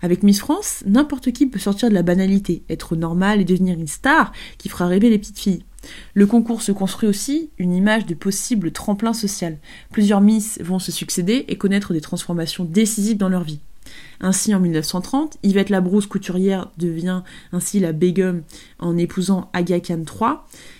[0.02, 3.86] Avec Miss France, n'importe qui peut sortir de la banalité, être normal et devenir une
[3.86, 5.62] star qui fera rêver les petites filles.
[6.14, 9.58] Le concours se construit aussi une image de possible tremplin social.
[9.90, 13.60] Plusieurs Miss vont se succéder et connaître des transformations décisives dans leur vie.
[14.20, 18.42] Ainsi, en 1930, Yvette Labrousse couturière devient ainsi la Begum
[18.78, 20.36] en épousant Aga Khan III.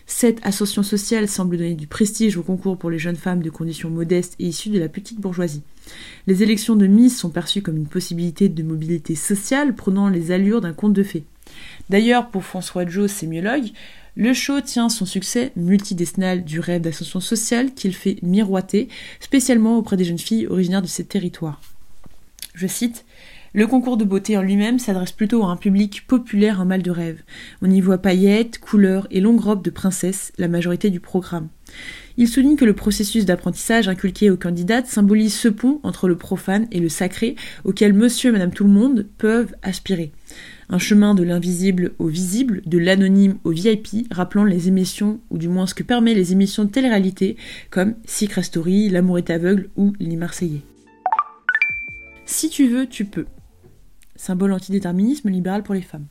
[0.07, 3.91] Cette association sociale semble donner du prestige au concours pour les jeunes femmes de conditions
[3.91, 5.63] modestes et issues de la petite bourgeoisie.
[6.27, 10.61] Les élections de Miss sont perçues comme une possibilité de mobilité sociale prenant les allures
[10.61, 11.25] d'un conte de fées.
[11.91, 13.71] D'ailleurs, pour François Joe, sémiologue,
[14.17, 18.89] le show tient son succès multidécennal du rêve d'ascension sociale qu'il fait miroiter,
[19.21, 21.61] spécialement auprès des jeunes filles originaires de ces territoires.
[22.55, 23.05] Je cite
[23.57, 26.91] le concours de beauté en lui-même s'adresse plutôt à un public populaire en mal de
[26.91, 27.23] rêve.
[27.63, 31.47] On y voit paillettes, couleurs et longues robes de princesse, la majorité du programme.
[32.17, 36.67] Il souligne que le processus d'apprentissage inculqué aux candidates symbolise ce pont entre le profane
[36.73, 40.11] et le sacré auquel monsieur et madame tout le monde peuvent aspirer.
[40.75, 45.47] Un chemin de l'invisible au visible, de l'anonyme au VIP, rappelant les émissions, ou du
[45.47, 47.37] moins ce que permet les émissions de télé-réalité,
[47.71, 50.63] comme Secret Story, L'amour est aveugle ou Les Marseillais.
[52.27, 53.27] Si tu veux, tu peux.
[54.17, 56.09] Symbole antidéterminisme libéral pour les femmes.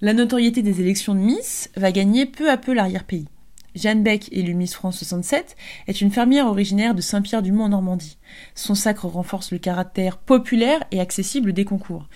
[0.00, 3.28] La notoriété des élections de Miss va gagner peu à peu l'arrière-pays.
[3.74, 8.16] Jeanne Beck, élue Miss France 67, est une fermière originaire de Saint-Pierre-du-Mont en Normandie.
[8.54, 12.08] Son sacre renforce le caractère populaire et accessible des concours.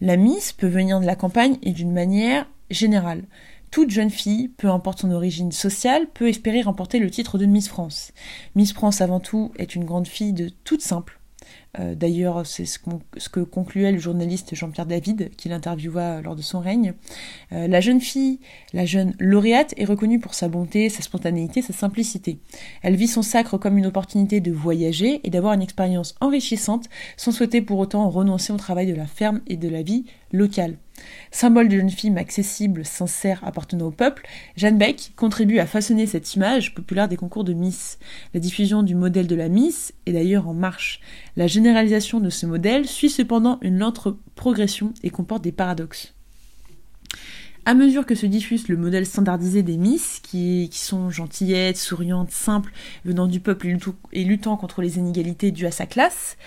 [0.00, 3.24] La Miss peut venir de la campagne et d'une manière générale.
[3.72, 7.68] Toute jeune fille, peu importe son origine sociale, peut espérer remporter le titre de Miss
[7.68, 8.12] France.
[8.54, 11.17] Miss France avant tout est une grande fille de toute simple,
[11.76, 16.94] d'ailleurs, c'est ce, que concluait le journaliste Jean-Pierre David, qui l'interviewa lors de son règne.
[17.52, 18.40] Euh, la jeune fille,
[18.72, 22.38] la jeune lauréate, est reconnue pour sa bonté, sa spontanéité, sa simplicité.
[22.82, 27.32] Elle vit son sacre comme une opportunité de voyager et d'avoir une expérience enrichissante, sans
[27.32, 30.76] souhaiter pour autant renoncer au travail de la ferme et de la vie locale.
[31.30, 36.74] Symbole d'une fille accessible, sincère, appartenant au peuple, Jeanne Beck contribue à façonner cette image
[36.74, 37.98] populaire des concours de Miss.
[38.34, 41.00] La diffusion du modèle de la Miss est d'ailleurs en marche.
[41.36, 46.14] La généralisation de ce modèle suit cependant une lente progression et comporte des paradoxes.
[47.68, 52.72] À mesure que se diffuse le modèle standardisé des Miss, qui, sont gentillettes, souriantes, simples,
[53.04, 53.68] venant du peuple
[54.12, 56.38] et luttant contre les inégalités dues à sa classe,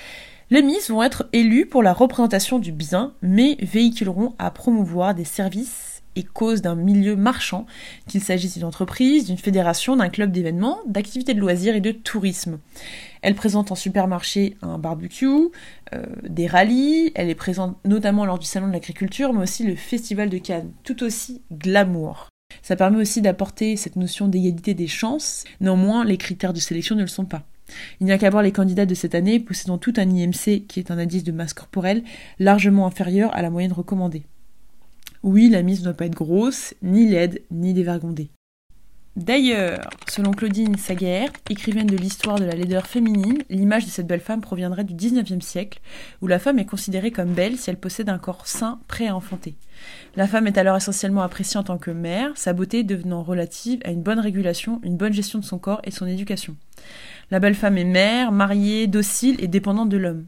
[0.51, 5.23] les Miss vont être élus pour la représentation du bien, mais véhiculeront à promouvoir des
[5.23, 7.65] services et causes d'un milieu marchand,
[8.05, 12.59] qu'il s'agisse d'une entreprise, d'une fédération, d'un club d'événements, d'activités de loisirs et de tourisme.
[13.21, 15.25] Elle présente en supermarché un barbecue,
[15.93, 19.77] euh, des rallyes, elle est présente notamment lors du Salon de l'agriculture, mais aussi le
[19.77, 22.27] Festival de Cannes, tout aussi glamour.
[22.61, 27.01] Ça permet aussi d'apporter cette notion d'égalité des chances, néanmoins les critères de sélection ne
[27.01, 27.43] le sont pas.
[27.99, 30.79] Il n'y a qu'à voir les candidats de cette année possédant tout un IMC, qui
[30.79, 32.03] est un indice de masse corporelle,
[32.39, 34.23] largement inférieur à la moyenne recommandée.
[35.23, 38.31] Oui, la mise ne doit pas être grosse, ni laide, ni dévergondée.
[39.17, 44.21] D'ailleurs, selon Claudine Saguer, écrivaine de l'histoire de la laideur féminine, l'image de cette belle
[44.21, 45.81] femme proviendrait du XIXe siècle,
[46.21, 49.15] où la femme est considérée comme belle si elle possède un corps sain, prêt à
[49.15, 49.55] enfanter.
[50.15, 53.91] La femme est alors essentiellement appréciée en tant que mère, sa beauté devenant relative à
[53.91, 56.55] une bonne régulation, une bonne gestion de son corps et son éducation.
[57.31, 60.25] La belle femme est mère, mariée, docile et dépendante de l'homme.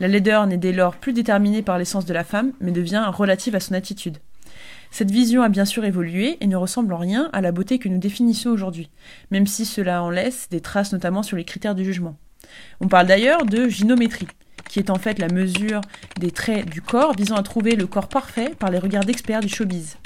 [0.00, 3.54] La laideur n'est dès lors plus déterminée par l'essence de la femme, mais devient relative
[3.54, 4.18] à son attitude.
[4.90, 7.88] Cette vision a bien sûr évolué et ne ressemble en rien à la beauté que
[7.88, 8.90] nous définissons aujourd'hui,
[9.30, 12.16] même si cela en laisse des traces notamment sur les critères du jugement.
[12.80, 14.26] On parle d'ailleurs de gynométrie,
[14.68, 15.82] qui est en fait la mesure
[16.18, 19.48] des traits du corps visant à trouver le corps parfait par les regards d'experts du
[19.48, 19.98] showbiz.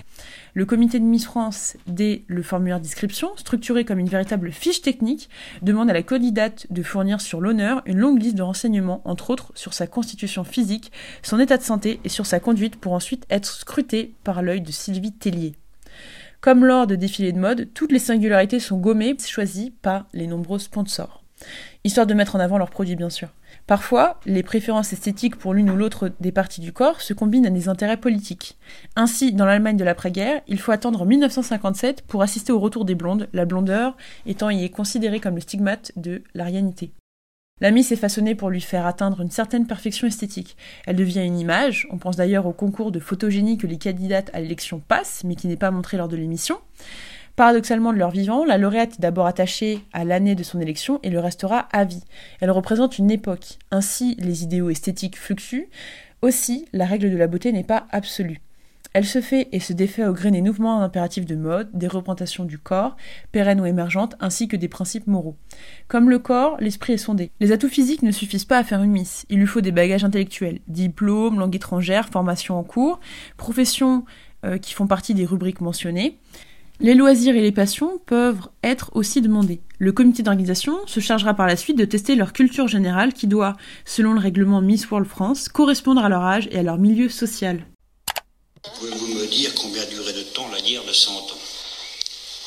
[0.57, 5.29] Le comité de Miss France, dès le formulaire d'inscription, structuré comme une véritable fiche technique,
[5.63, 9.51] demande à la candidate de fournir sur l'honneur une longue liste de renseignements, entre autres
[9.57, 10.93] sur sa constitution physique,
[11.25, 14.71] son état de santé et sur sa conduite pour ensuite être scrutée par l'œil de
[14.71, 15.57] Sylvie Tellier.
[16.41, 20.61] Comme lors de défilés de mode, toutes les singularités sont gommées, choisies par les nombreux
[20.61, 21.25] sponsors.
[21.83, 23.31] Histoire de mettre en avant leurs produits, bien sûr.
[23.67, 27.51] Parfois, les préférences esthétiques pour l'une ou l'autre des parties du corps se combinent à
[27.51, 28.59] des intérêts politiques.
[28.95, 33.29] Ainsi, dans l'Allemagne de l'après-guerre, il faut attendre 1957 pour assister au retour des blondes,
[33.33, 33.97] la blondeur
[34.27, 36.93] étant y est considérée comme le stigmate de l'arianité.
[37.61, 40.57] La Miss est façonnée pour lui faire atteindre une certaine perfection esthétique.
[40.87, 44.41] Elle devient une image, on pense d'ailleurs au concours de photogénie que les candidates à
[44.41, 46.59] l'élection passent, mais qui n'est pas montré lors de l'émission.
[47.37, 51.11] Paradoxalement de leur vivant, la lauréate est d'abord attachée à l'année de son élection et
[51.11, 52.05] le restera à vie.
[52.41, 53.59] Elle représente une époque.
[53.73, 55.69] Ainsi, les idéaux esthétiques fluctuent.
[56.23, 58.41] Aussi, la règle de la beauté n'est pas absolue.
[58.93, 62.45] Elle se fait et se défait au gré des mouvements impératifs de mode, des représentations
[62.45, 62.97] du corps,
[63.33, 65.37] pérennes ou émergentes, ainsi que des principes moraux.
[65.89, 67.33] Comme le corps, l'esprit est sondé.
[67.41, 69.27] Les atouts physiques ne suffisent pas à faire une miss.
[69.29, 73.01] Il lui faut des bagages intellectuels, diplômes, langue étrangère, formation en cours,
[73.37, 74.05] professions
[74.45, 76.21] euh, qui font partie des rubriques mentionnées.
[76.85, 79.63] Les loisirs et les passions peuvent être aussi demandés.
[79.79, 83.57] Le comité d'organisation se chargera par la suite de tester leur culture générale qui doit,
[83.87, 87.67] selon le règlement Miss World France, correspondre à leur âge et à leur milieu social.
[88.63, 91.25] Pouvez-vous me dire combien durait de temps la guerre de 100 ans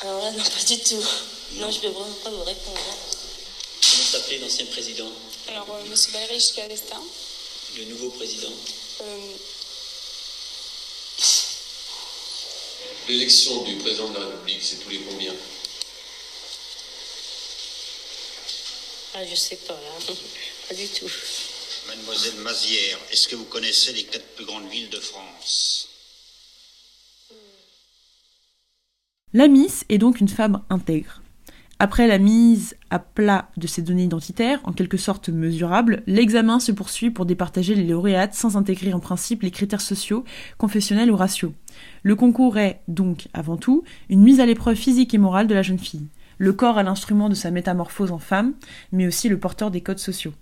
[0.03, 1.03] Alors là, non, pas du tout.
[1.59, 2.77] Non, je ne peux vraiment pas vous répondre.
[2.77, 5.09] Comment s'appelait l'ancien président?
[5.49, 5.95] Alors, euh, M.
[6.13, 7.01] Valéry Giscard d'Estaing.
[7.79, 8.53] Le nouveau président?
[9.01, 9.33] Euh,
[13.07, 15.33] L'élection du président de la République, c'est tous les combien
[19.15, 20.13] Ah, je sais pas, là.
[20.67, 21.09] pas du tout.
[21.87, 25.87] Mademoiselle Mazière, est-ce que vous connaissez les quatre plus grandes villes de France?
[29.33, 31.21] La Miss est donc une femme intègre.
[31.79, 36.71] Après la mise à plat de ces données identitaires, en quelque sorte mesurables, l'examen se
[36.71, 40.23] poursuit pour départager les lauréates sans intégrer en principe les critères sociaux,
[40.57, 41.53] confessionnels ou raciaux.
[42.01, 45.61] Le concours est, donc, avant tout, une mise à l'épreuve physique et morale de la
[45.61, 46.07] jeune fille.
[46.39, 48.53] Le corps est l'instrument de sa métamorphose en femme,
[48.91, 50.33] mais aussi le porteur des codes sociaux.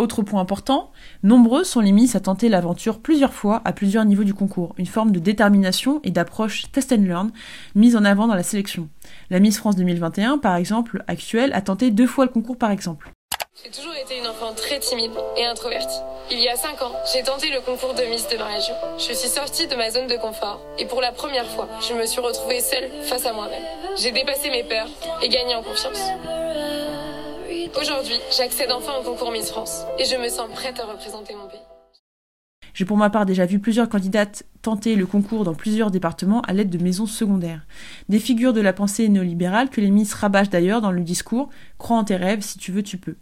[0.00, 4.24] Autre point important, nombreux sont les Miss à tenter l'aventure plusieurs fois à plusieurs niveaux
[4.24, 7.32] du concours, une forme de détermination et d'approche test and learn
[7.74, 8.88] mise en avant dans la sélection.
[9.32, 13.12] La Miss France 2021, par exemple, actuelle, a tenté deux fois le concours par exemple.
[13.62, 16.00] J'ai toujours été une enfant très timide et introvertie.
[16.32, 18.74] Il y a cinq ans, j'ai tenté le concours de Miss de ma région.
[18.98, 22.06] Je suis sortie de ma zone de confort et pour la première fois, je me
[22.06, 23.62] suis retrouvée seule face à moi-même.
[23.96, 24.88] J'ai dépassé mes peurs
[25.22, 26.00] et gagné en confiance.
[27.80, 31.46] Aujourd'hui, j'accède enfin au concours Miss France et je me sens prête à représenter mon
[31.46, 31.69] pays.
[32.74, 36.52] J'ai pour ma part déjà vu plusieurs candidates tenter le concours dans plusieurs départements à
[36.52, 37.66] l'aide de maisons secondaires.
[38.08, 41.96] Des figures de la pensée néolibérale que les Miss rabâchent d'ailleurs dans le discours Crois
[41.96, 43.16] en tes rêves, si tu veux, tu peux.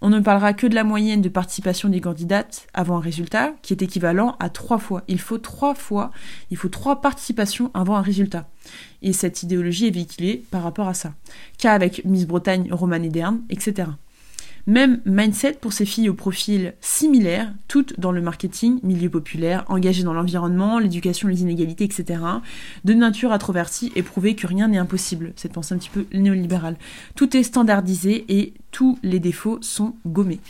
[0.00, 3.74] On ne parlera que de la moyenne de participation des candidates avant un résultat, qui
[3.74, 5.02] est équivalent à trois fois.
[5.08, 6.10] Il faut trois fois,
[6.50, 8.48] il faut trois participations avant un résultat.
[9.02, 11.12] Et cette idéologie est véhiculée par rapport à ça.
[11.58, 13.88] Cas avec Miss Bretagne, Romane Dern, etc.
[14.66, 20.02] Même mindset pour ces filles au profil similaire, toutes dans le marketing, milieu populaire, engagées
[20.02, 22.20] dans l'environnement, l'éducation, les inégalités, etc.
[22.84, 25.32] De nature introvertie et prouver que rien n'est impossible.
[25.36, 26.76] Cette pensée un petit peu néolibérale.
[27.14, 30.40] Tout est standardisé et tous les défauts sont gommés.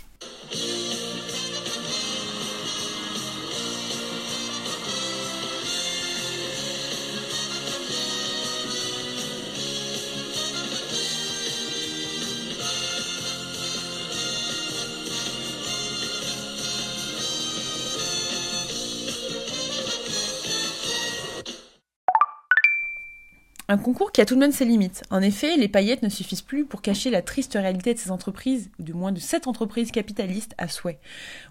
[23.71, 25.05] Un concours qui a tout de même ses limites.
[25.11, 28.69] En effet, les paillettes ne suffisent plus pour cacher la triste réalité de ces entreprises,
[28.81, 30.99] ou de moins de cette entreprises capitalistes à souhait.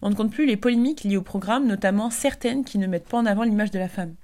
[0.02, 3.20] On ne compte plus les polémiques liées au programme, notamment certaines qui ne mettent pas
[3.20, 4.16] en avant l'image de la femme.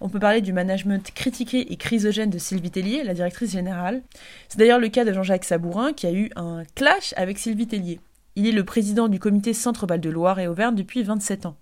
[0.00, 4.02] On peut parler du management critiqué et chrysogène de Sylvie Tellier, la directrice générale.
[4.48, 8.00] C'est d'ailleurs le cas de Jean-Jacques Sabourin qui a eu un clash avec Sylvie Tellier.
[8.34, 11.56] Il est le président du comité Centre-Val de Loire et Auvergne depuis 27 ans.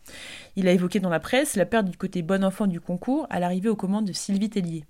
[0.54, 3.40] Il a évoqué dans la presse la perte du côté bon enfant du concours à
[3.40, 4.84] l'arrivée aux commandes de Sylvie Tellier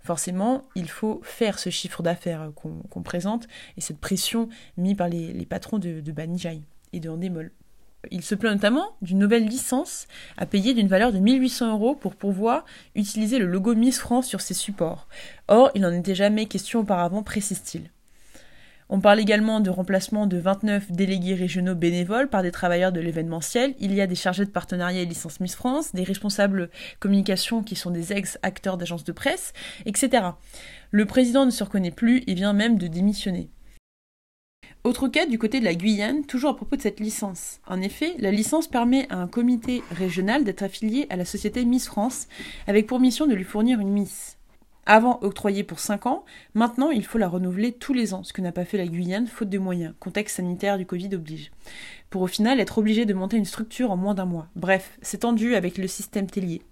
[0.00, 5.46] forcément, il faut faire ce chiffre d'affaires qu'on présente et cette pression mise par les,
[5.46, 6.60] patrons de, de Banijay
[6.92, 7.52] et de Andemol.
[8.10, 12.14] Il se plaint notamment d'une nouvelle licence à payer d'une valeur de 1800 euros pour
[12.14, 15.08] pouvoir utiliser le logo Miss France sur ses supports.
[15.48, 17.90] Or, il n'en était jamais question auparavant, précise-t-il.
[18.88, 23.74] On parle également de remplacement de 29 délégués régionaux bénévoles par des travailleurs de l'événementiel.
[23.80, 26.70] Il y a des chargés de partenariat et licence Miss France, des responsables
[27.00, 29.52] communication qui sont des ex-acteurs d'agences de presse,
[29.86, 30.28] etc.
[30.92, 33.50] Le président ne se reconnaît plus et vient même de démissionner.
[34.84, 37.58] Autre cas du côté de la Guyane, toujours à propos de cette licence.
[37.66, 41.86] En effet, la licence permet à un comité régional d'être affilié à la société Miss
[41.86, 42.28] France,
[42.68, 44.35] avec pour mission de lui fournir une Miss
[44.86, 48.40] avant octroyée pour 5 ans, maintenant il faut la renouveler tous les ans, ce que
[48.40, 51.50] n'a pas fait la Guyane faute de moyens, contexte sanitaire du Covid oblige.
[52.08, 54.48] Pour au final être obligé de monter une structure en moins d'un mois.
[54.54, 56.62] Bref, c'est tendu avec le système Tellier.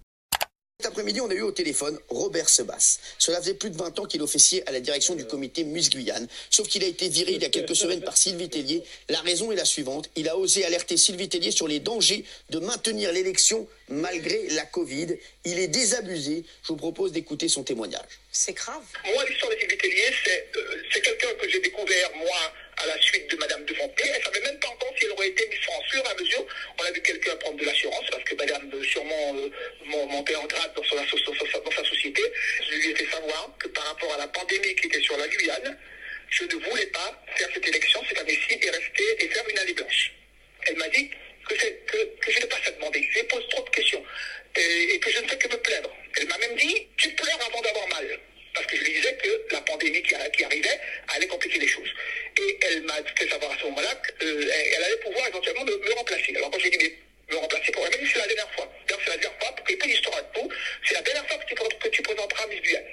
[0.84, 2.98] Cet après-midi, on a eu au téléphone Robert Sebas.
[3.18, 6.28] Cela faisait plus de 20 ans qu'il officiait à la direction du comité Mus Guyane,
[6.50, 8.82] sauf qu'il a été viré il y a quelques semaines par Sylvie Tellier.
[9.08, 12.58] La raison est la suivante, il a osé alerter Sylvie Tellier sur les dangers de
[12.58, 15.16] maintenir l'élection malgré la Covid.
[15.46, 16.44] Il est désabusé.
[16.62, 18.04] Je vous propose d'écouter son témoignage.
[18.30, 18.82] C'est grave.
[19.06, 20.60] Moi, l'histoire de Sylvie Tellier, euh,
[20.92, 24.10] c'est quelqu'un que j'ai découvert, moi, à la suite de Madame de Fontenay.
[24.14, 26.46] Elle savait même pas encore si elle aurait été mise en fur et à mesure.
[26.78, 30.46] On a vu quelqu'un prendre de l'assurance parce que Madame euh, sûrement euh, montait en
[30.46, 32.22] grade dans, sa société.
[32.68, 35.28] Je lui ai fait savoir que par rapport à la pandémie qui était sur la
[35.28, 35.78] Guyane,
[36.30, 39.74] je ne voulais pas faire cette élection, cette année-ci, et rester et faire une année
[39.74, 40.12] blanche.
[40.66, 41.10] Elle m'a dit
[41.48, 43.08] que, que, je n'ai pas à demander.
[43.12, 44.02] Je pose trop de questions
[44.56, 45.90] et, et que je ne fais que me plaindre.
[46.18, 48.18] Elle m'a même dit, tu pleures avant d'avoir mal
[48.54, 51.88] parce que je lui disais que la pandémie qui, arrivait allait compliquer les choses.
[52.70, 56.34] Elle m'a fait savoir à ce moment-là qu'elle euh, allait pouvoir éventuellement me, remplacer.
[56.36, 58.68] Alors quand j'ai dit, mais me remplacer pour elle dit, c'est la dernière fois.
[58.86, 60.48] D'ailleurs, c'est la dernière fois, pour ait l'histoire de tout,
[60.86, 62.84] c'est la dernière fois que tu, que tu présenteras Miss Guyane.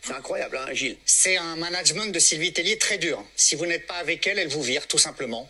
[0.00, 3.24] C'est incroyable, hein, Gilles C'est un management de Sylvie Tellier très dur.
[3.36, 5.48] Si vous n'êtes pas avec elle, elle vous vire, tout simplement.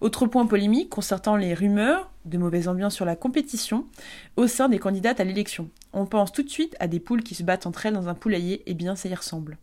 [0.00, 3.86] Autre point polémique concertant les rumeurs de mauvaise ambiance sur la compétition
[4.36, 5.70] au sein des candidates à l'élection.
[5.92, 8.14] On pense tout de suite à des poules qui se battent entre elles dans un
[8.14, 9.58] poulailler, et bien ça y ressemble.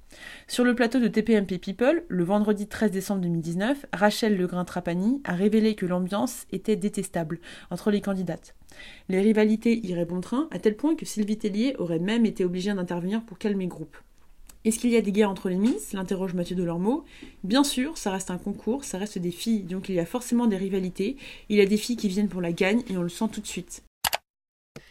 [0.47, 5.76] Sur le plateau de TPMP People, le vendredi 13 décembre 2019, Rachel Legrain-Trapani a révélé
[5.76, 7.39] que l'ambiance était détestable
[7.70, 8.55] entre les candidates.
[9.09, 12.74] Les rivalités iraient bon train, à tel point que Sylvie Tellier aurait même été obligée
[12.74, 13.97] d'intervenir pour calmer groupe.
[14.66, 15.93] Est-ce qu'il y a des guerres entre les Miss?
[15.93, 17.05] L'interroge Mathieu Delormeau.
[17.43, 20.47] Bien sûr, ça reste un concours, ça reste des filles, donc il y a forcément
[20.47, 21.18] des rivalités.
[21.49, 23.41] Il y a des filles qui viennent pour la gagne et on le sent tout
[23.41, 23.84] de suite.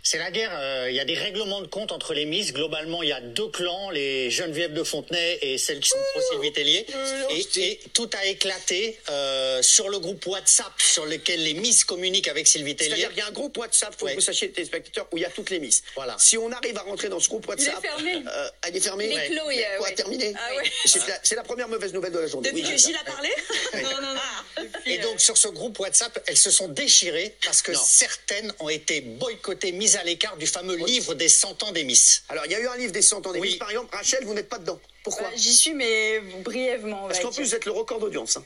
[0.06, 0.50] C'est la guerre.
[0.54, 2.52] euh, Il y a des règlements de compte entre les Miss.
[2.52, 6.20] Globalement, il y a deux clans, les Geneviève de Fontenay et celles qui sont pro
[6.30, 6.84] Sylvie Tellier.
[7.30, 12.28] Et, et tout a éclaté euh, sur le groupe WhatsApp sur lequel les Miss communiquent
[12.28, 12.90] avec Sylvie Tellier.
[12.90, 15.24] C'est-à-dire qu'il y a un groupe WhatsApp, faut que vous sachiez, téléspectateurs, où il y
[15.24, 15.82] a toutes les Miss.
[15.94, 16.16] Voilà.
[16.18, 17.82] Si on arrive à rentrer dans ce groupe Il est WhatsApp.
[17.82, 18.22] fermé.
[18.28, 19.94] euh, elle est fermée Il est clos, il y a- Quoi, ouais.
[19.94, 20.70] terminé Ah ouais.
[20.84, 22.50] C'est la, première mauvaise nouvelle de la journée.
[22.50, 23.30] Depuis Oui, que Gilles a parlé
[23.82, 24.68] Non, non, non.
[24.84, 29.00] Et donc sur ce groupe WhatsApp, elles se sont déchirées parce que certaines ont été
[29.00, 32.22] boycottées, mises à l'écart du fameux livre des 100 ans des Miss.
[32.28, 33.48] Alors, il y a eu un livre des 100 ans des Oui.
[33.50, 33.58] Miss.
[33.58, 34.80] Par exemple, Rachel, vous n'êtes pas dedans.
[35.02, 37.06] Pourquoi Bah, J'y suis, mais brièvement.
[37.08, 38.36] Parce qu'en plus, vous êtes le record d'audience.
[38.36, 38.44] hein.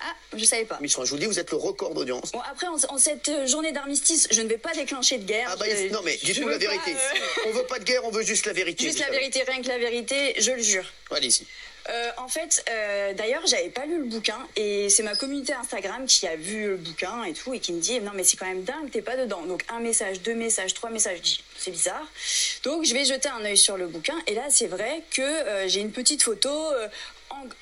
[0.00, 0.78] Ah, je savais pas.
[0.80, 2.30] Miss je vous le dis, vous êtes le record d'audience.
[2.30, 5.48] Bon, après, en, en cette euh, journée d'armistice, je ne vais pas déclencher de guerre.
[5.52, 6.92] Ah bah, Je- non mais dites-nous la vérité.
[6.92, 8.84] pas, euh, On veut pas de guerre, on veut juste la vérité.
[8.84, 10.84] Juste la vérité, rien que la vérité, je le jure.
[11.10, 11.44] Allez-y.
[11.88, 16.04] Euh, en fait, euh, d'ailleurs, j'avais pas lu le bouquin et c'est ma communauté Instagram
[16.06, 18.46] qui a vu le bouquin et tout et qui me dit non mais c'est quand
[18.46, 19.42] même dingue, t'es pas dedans.
[19.42, 22.06] Donc un message, deux messages, trois messages, je c'est bizarre.
[22.62, 25.68] Donc je vais jeter un œil sur le bouquin et là c'est vrai que euh,
[25.68, 26.50] j'ai une petite photo.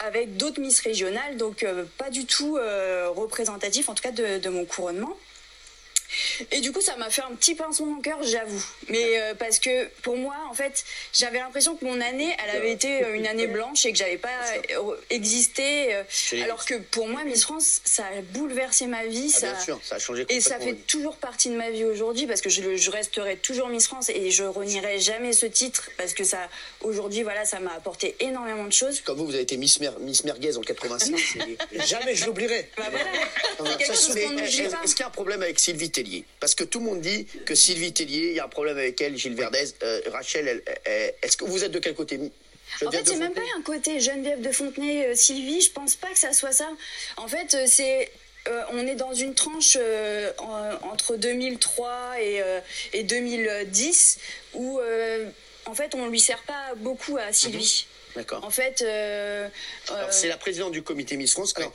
[0.00, 1.66] avec d'autres Miss régionales, donc
[1.98, 5.16] pas du tout euh, représentatif, en tout cas de mon couronnement.
[6.52, 8.64] Et du coup, ça m'a fait un petit pincement au cœur, j'avoue.
[8.88, 12.72] Mais euh, parce que pour moi, en fait, j'avais l'impression que mon année, elle avait
[12.72, 14.28] été euh, une année blanche et que j'avais pas
[14.72, 15.94] euh, existé.
[16.42, 19.32] alors que pour moi, Miss France, ça a bouleversé ma vie.
[19.36, 19.52] Ah, ça...
[19.52, 22.40] bien sûr, ça a changé Et ça fait toujours partie de ma vie aujourd'hui parce
[22.40, 26.48] que je, resterai toujours Miss France et je renierai jamais ce titre parce que ça,
[26.80, 29.00] aujourd'hui, voilà, ça m'a apporté énormément de choses.
[29.00, 31.14] Comme vous, vous avez été Miss, Mer- Miss Merguez en 86.
[31.16, 32.70] c'est- Jamais je l'oublierai.
[32.76, 33.76] Bah voilà.
[33.78, 37.26] Est-ce qu'il y a un problème avec Sylvie Tellier Parce que tout le monde dit
[37.46, 40.62] que Sylvie Tellier, il y a un problème avec elle, Gilles Verdez, euh, Rachel.
[41.22, 42.16] Est-ce que vous êtes de quel côté?
[42.18, 45.60] En Geneviève fait, de c'est même pas Fontenay un côté Geneviève de Fontenay, euh, Sylvie,
[45.62, 46.68] je pense pas que ça soit ça.
[47.16, 48.10] En fait, euh, c'est.
[48.48, 52.60] euh, on est dans une tranche euh, en- entre 2003 et, euh,
[52.92, 54.18] et 2010
[54.54, 55.30] où, euh,
[55.64, 57.86] en fait, on lui sert pas beaucoup à Sylvie.
[58.14, 58.42] D'accord.
[58.44, 59.48] En fait, euh,
[59.88, 61.52] Alors, euh, c'est la présidente du comité Miss France.
[61.56, 61.72] Alors,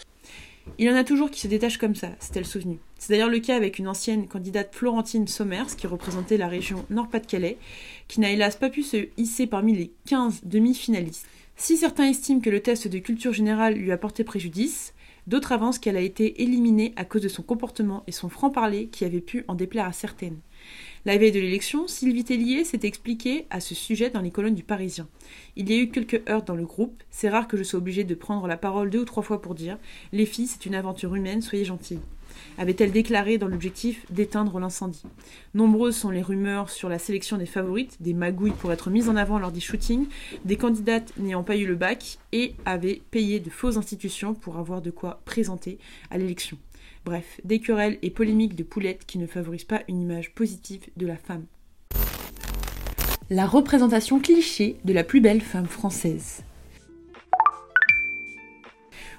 [0.78, 2.78] Il y en a toujours qui se détachent comme ça, c'est-elle souvenu.
[3.02, 7.58] C'est d'ailleurs le cas avec une ancienne candidate Florentine Sommers, qui représentait la région Nord-Pas-de-Calais,
[8.08, 11.26] qui n'a hélas pas pu se hisser parmi les 15 demi-finalistes.
[11.56, 14.94] Si certains estiment que le test de culture générale lui a porté préjudice,
[15.26, 19.04] d'autres avancent qu'elle a été éliminée à cause de son comportement et son franc-parler qui
[19.04, 20.38] avait pu en déplaire à certaines.
[21.06, 24.62] La veille de l'élection, Sylvie Tellier s'est expliquée à ce sujet dans les colonnes du
[24.62, 25.08] Parisien.
[25.56, 28.04] Il y a eu quelques heurts dans le groupe, c'est rare que je sois obligée
[28.04, 29.80] de prendre la parole deux ou trois fois pour dire
[30.12, 31.98] Les filles, c'est une aventure humaine, soyez gentilles
[32.62, 35.02] avait-elle déclaré dans l'objectif d'éteindre l'incendie.
[35.56, 39.16] Nombreuses sont les rumeurs sur la sélection des favorites, des magouilles pour être mises en
[39.16, 40.06] avant lors des shootings,
[40.46, 44.84] des candidates n'ayant pas eu le bac et avaient payé de fausses institutions pour avoir
[44.84, 45.80] de quoi présenter
[46.12, 46.60] à l'élection.
[47.04, 51.08] Bref, des querelles et polémiques de poulettes qui ne favorisent pas une image positive de
[51.08, 51.46] la femme.
[53.32, 56.44] La représentation cliché de la plus belle femme française.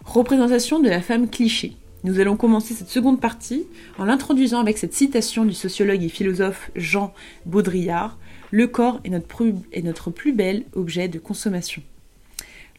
[0.05, 1.77] Représentation de la femme cliché.
[2.05, 3.65] Nous allons commencer cette seconde partie
[3.97, 7.15] en l'introduisant avec cette citation du sociologue et philosophe Jean
[7.47, 8.19] Baudrillard
[8.51, 11.81] Le corps est notre, plus, bel objet de consommation.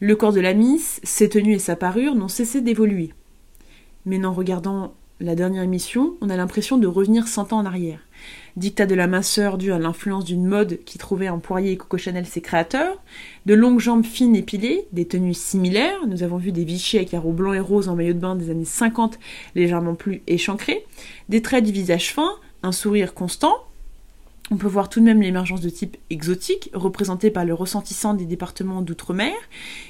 [0.00, 3.14] Le corps de la Miss, ses tenues et sa parure n'ont cessé d'évoluer.
[4.04, 8.00] Mais en regardant la dernière émission, on a l'impression de revenir 100 ans en arrière.
[8.56, 11.98] Dictat de la minceur due à l'influence d'une mode qui trouvait en Poirier et Coco
[11.98, 13.02] Chanel ses créateurs,
[13.46, 17.32] de longues jambes fines épilées, des tenues similaires, nous avons vu des Vichy à carreaux
[17.32, 19.18] blancs et roses en maillot de bain des années 50
[19.54, 20.84] légèrement plus échancrés,
[21.28, 22.30] des traits du visage fin,
[22.62, 23.56] un sourire constant,
[24.50, 28.26] on peut voir tout de même l'émergence de type exotique, représenté par le ressentissant des
[28.26, 29.32] départements d'outre-mer,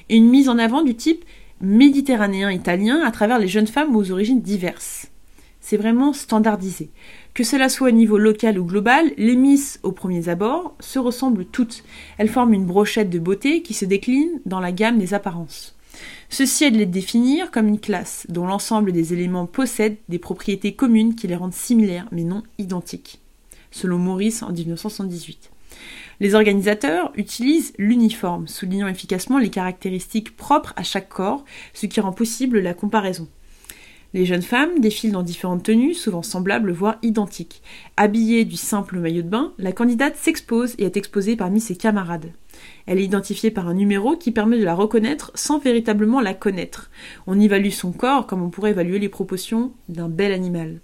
[0.08, 1.24] et une mise en avant du type
[1.60, 5.08] méditerranéen italien à travers les jeunes femmes aux origines diverses.
[5.60, 6.90] C'est vraiment standardisé.
[7.34, 11.44] Que cela soit au niveau local ou global, les Miss, aux premiers abords, se ressemblent
[11.44, 11.82] toutes.
[12.16, 15.74] Elles forment une brochette de beauté qui se décline dans la gamme des apparences.
[16.28, 20.74] Ceci est de les définir comme une classe, dont l'ensemble des éléments possède des propriétés
[20.74, 23.20] communes qui les rendent similaires mais non identiques,
[23.72, 25.50] selon Maurice en 1978.
[26.20, 32.12] Les organisateurs utilisent l'uniforme, soulignant efficacement les caractéristiques propres à chaque corps, ce qui rend
[32.12, 33.26] possible la comparaison.
[34.14, 37.62] Les jeunes femmes défilent dans différentes tenues, souvent semblables, voire identiques.
[37.96, 42.30] Habillée du simple maillot de bain, la candidate s'expose et est exposée parmi ses camarades.
[42.86, 46.92] Elle est identifiée par un numéro qui permet de la reconnaître sans véritablement la connaître.
[47.26, 50.80] On évalue son corps comme on pourrait évaluer les proportions d'un bel animal.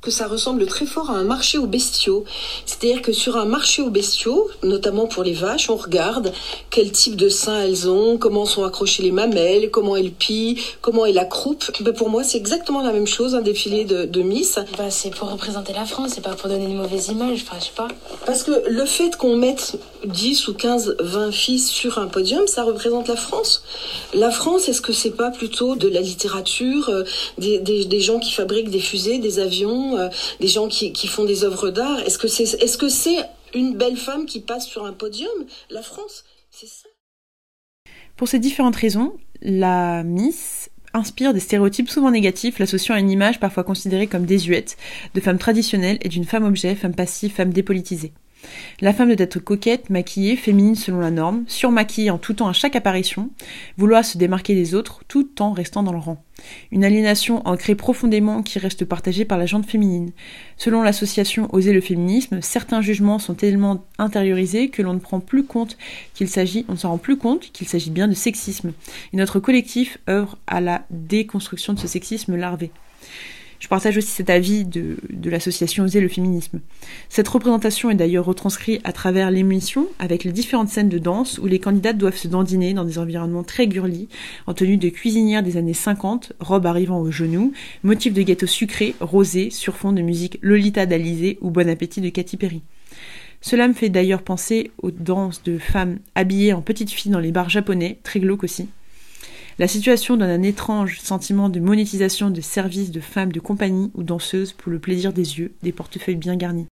[0.00, 2.24] Que ça ressemble très fort à un marché aux bestiaux.
[2.66, 6.32] C'est-à-dire que sur un marché aux bestiaux, notamment pour les vaches, on regarde
[6.70, 11.04] quel type de sein elles ont, comment sont accrochées les mamelles, comment elles pillent, comment
[11.04, 11.64] est la croupe.
[11.80, 14.60] Ben pour moi, c'est exactement la même chose, un défilé de, de Miss.
[14.76, 17.64] Bah, c'est pour représenter la France, c'est pas pour donner une mauvaise image, enfin, je
[17.64, 17.88] sais pas.
[18.24, 22.62] Parce que le fait qu'on mette 10 ou 15, 20 filles sur un podium, ça
[22.62, 23.64] représente la France.
[24.14, 27.04] La France, est-ce que c'est pas plutôt de la littérature, euh,
[27.38, 30.08] des, gens qui fabriquent des fusées, des avions, euh,
[30.40, 32.00] des gens qui, font des œuvres d'art?
[32.00, 33.18] Est-ce que c'est est -ce c'est
[33.54, 35.38] une belle femme qui passe sur un podium?
[35.70, 36.88] La France, c'est ça.
[38.16, 43.40] Pour ces différentes raisons, la Miss inspire des stéréotypes souvent négatifs, l'associant à une image
[43.40, 44.76] parfois considérée comme désuète,
[45.14, 48.12] de femme traditionnelle et d'une femme objet, femme passive, femme dépolitisée.
[48.80, 52.52] La femme doit être coquette, maquillée, féminine selon la norme, surmaquillée en tout temps à
[52.52, 53.30] chaque apparition,
[53.76, 56.22] vouloir se démarquer des autres tout en restant dans le rang.
[56.70, 60.12] Une aliénation ancrée profondément qui reste partagée par la gente féminine.
[60.56, 65.44] Selon l'association Oser le féminisme, certains jugements sont tellement intériorisés que l'on ne prend plus
[65.44, 65.76] compte
[66.14, 68.72] qu'il s'agit, on ne s'en rend plus compte qu'il s'agit bien de sexisme.
[69.12, 72.70] Et notre collectif œuvre à la déconstruction de ce sexisme larvé.
[73.58, 76.60] Je partage aussi cet avis de, de l'association Oser le féminisme.
[77.08, 81.46] Cette représentation est d'ailleurs retranscrite à travers l'émission avec les différentes scènes de danse où
[81.46, 84.08] les candidates doivent se dandiner dans des environnements très girly,
[84.46, 87.52] en tenue de cuisinière des années 50, robe arrivant aux genoux,
[87.82, 92.10] motif de gâteau sucré, rosé, sur fond de musique Lolita d'Alizé ou Bon appétit de
[92.10, 92.62] Katy Perry.
[93.40, 97.32] Cela me fait d'ailleurs penser aux danses de femmes habillées en petites filles dans les
[97.32, 98.68] bars japonais, très glauques aussi.
[99.60, 104.04] La situation donne un étrange sentiment de monétisation de services de femmes de compagnie ou
[104.04, 106.68] danseuses pour le plaisir des yeux, des portefeuilles bien garnis.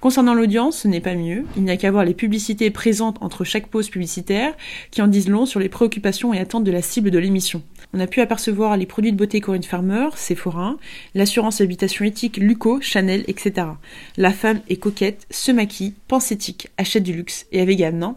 [0.00, 1.44] Concernant l'audience, ce n'est pas mieux.
[1.56, 4.56] Il n'y a qu'à voir les publicités présentes entre chaque pause publicitaire
[4.90, 7.62] qui en disent long sur les préoccupations et attentes de la cible de l'émission.
[7.94, 10.76] On a pu apercevoir les produits de beauté Corinne Farmer, Sephora,
[11.14, 13.68] l'assurance habitation éthique Luco, Chanel, etc.
[14.16, 18.16] La femme est coquette, se maquille, pense éthique, achète du luxe et est vegan, non?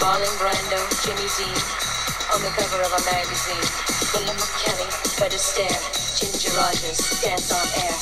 [0.00, 1.60] Marlon Brando, Jimmy Dean,
[2.32, 3.68] on the cover of a magazine.
[4.14, 5.80] William McKelly, Fred Astaire,
[6.18, 7.96] Ginger Rogers, dance on air.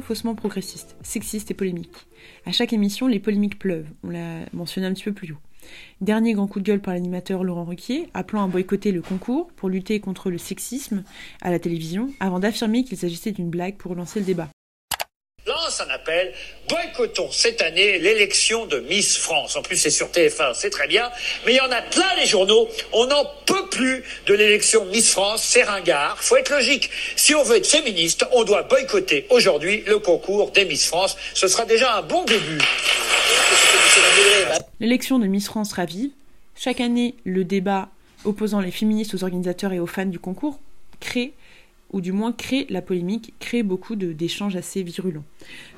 [0.00, 2.06] Faussement progressiste, sexiste et polémique.
[2.44, 5.38] À chaque émission, les polémiques pleuvent, on l'a mentionné un petit peu plus haut.
[6.00, 9.68] Dernier grand coup de gueule par l'animateur Laurent Ruquier, appelant à boycotter le concours pour
[9.68, 11.04] lutter contre le sexisme
[11.42, 14.50] à la télévision, avant d'affirmer qu'il s'agissait d'une blague pour relancer le débat
[15.76, 16.32] lance un appel,
[16.68, 19.56] boycottons cette année l'élection de Miss France.
[19.56, 21.10] En plus, c'est sur TF1, c'est très bien,
[21.44, 25.10] mais il y en a plein les journaux, on n'en peut plus de l'élection Miss
[25.10, 26.90] France, c'est ringard, faut être logique.
[27.16, 31.16] Si on veut être féministe, on doit boycotter aujourd'hui le concours des Miss France.
[31.34, 32.58] Ce sera déjà un bon début.
[34.80, 36.10] L'élection de Miss France ravive.
[36.58, 37.88] Chaque année, le débat
[38.24, 40.58] opposant les féministes aux organisateurs et aux fans du concours
[41.00, 41.32] crée
[41.92, 45.24] ou du moins crée la polémique, crée beaucoup d'échanges assez virulents.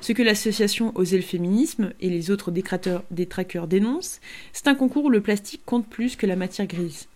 [0.01, 4.19] Ce que l'association Oser le féminisme et les autres détraqueurs dénoncent,
[4.53, 7.07] c'est un concours où le plastique compte plus que la matière grise.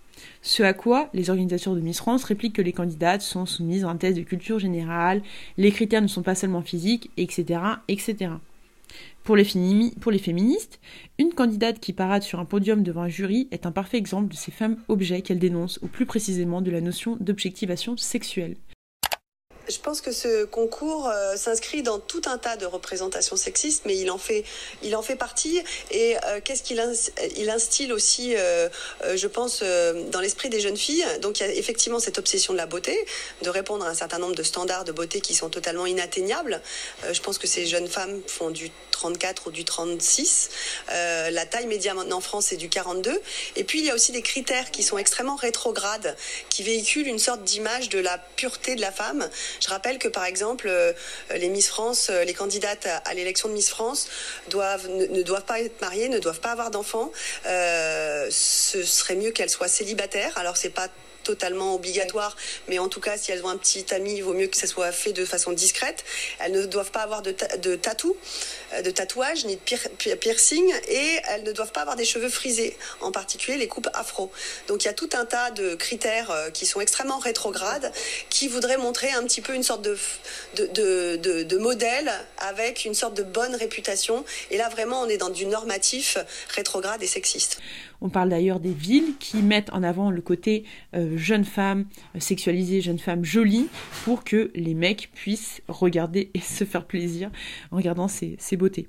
[0.42, 3.90] Ce à quoi les organisateurs de Miss France répliquent que les candidates sont soumises à
[3.90, 5.22] un test de culture générale,
[5.58, 8.32] les critères ne sont pas seulement physiques, etc., etc.
[9.24, 9.48] Pour les,
[10.02, 10.80] pour les, féministes,
[11.18, 14.36] une candidate qui parade sur un podium devant un jury est un parfait exemple de
[14.36, 18.56] ces femmes objets qu'elle dénonce, ou plus précisément de la notion d'objectivation sexuelle.
[19.70, 23.98] Je pense que ce concours euh, s'inscrit dans tout un tas de représentations sexistes, mais
[23.98, 24.44] il en fait,
[24.82, 25.62] il en fait partie.
[25.90, 26.84] Et euh, qu'est-ce qu'il
[27.38, 28.68] il instille aussi, euh,
[29.16, 29.64] je pense,
[30.12, 31.06] dans l'esprit des jeunes filles?
[31.22, 32.98] Donc il y a effectivement cette obsession de la beauté,
[33.42, 36.62] de répondre à un certain nombre de standards de beauté qui sont totalement inatteignables.
[37.12, 40.50] je pense que ces jeunes femmes font du 34 ou du 36.
[40.90, 43.22] la taille médiane en France est du 42.
[43.56, 46.18] Et puis il y a aussi des critères qui sont extrêmement rétrogrades,
[46.50, 49.30] qui véhiculent une sorte d'image de la pureté de la femme.
[49.60, 50.94] Je rappelle que par exemple, euh,
[51.36, 54.08] les Miss France, euh, les candidates à, l'élection de Miss France
[54.52, 57.12] ne, doivent pas être mariées, ne doivent pas avoir d'enfants.
[57.46, 60.38] Euh, ce serait mieux qu'elles soient célibataires.
[60.38, 60.88] Alors c'est pas
[61.24, 62.36] totalement obligatoire,
[62.68, 64.68] mais en tout cas, si elles ont un petit ami, il vaut mieux que ça
[64.68, 66.04] soit fait de façon discrète.
[66.40, 68.16] Elles ne doivent pas avoir de, de tatou,
[68.82, 73.12] de tatouage, ni de piercing, et elles ne doivent pas avoir des cheveux frisés, en
[73.12, 74.32] particulier les coupes afro.
[74.68, 77.92] Donc il y a tout un tas de critères euh, qui sont extrêmement rétrogrades,
[78.30, 79.98] qui voudraient montrer un petit peu une sorte de,
[80.56, 84.26] de, de, de modèle avec une sorte de bonne réputation.
[84.52, 86.18] Et là, vraiment, on est dans du normatif
[86.50, 87.60] rétrograde et sexiste.
[88.02, 92.20] On parle d'ailleurs des villes qui mettent en avant le côté euh, jeune femme euh,
[92.20, 93.70] sexualisée, jeune femme jolie,
[94.04, 97.32] pour que les mecs puissent regarder et se faire plaisir
[97.72, 98.88] en regardant ces, beautés.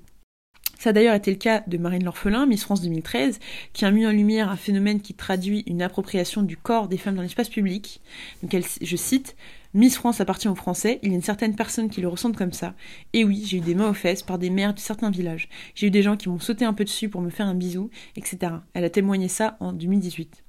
[0.79, 3.39] Ça a d'ailleurs été le cas de Marine L'Orphelin, Miss France 2013,
[3.73, 7.15] qui a mis en lumière un phénomène qui traduit une appropriation du corps des femmes
[7.15, 8.01] dans l'espace public.
[8.41, 9.35] Donc je cite,
[9.73, 12.53] Miss France appartient aux Français, il y a une certaine personne qui le ressentent comme
[12.53, 12.75] ça.
[13.11, 15.49] Et oui, j'ai eu des mains aux fesses par des mères de certains villages.
[15.73, 17.89] J'ai eu des gens qui m'ont sauté un peu dessus pour me faire un bisou,
[18.15, 18.53] etc.
[18.73, 20.43] Elle a témoigné ça en 2018.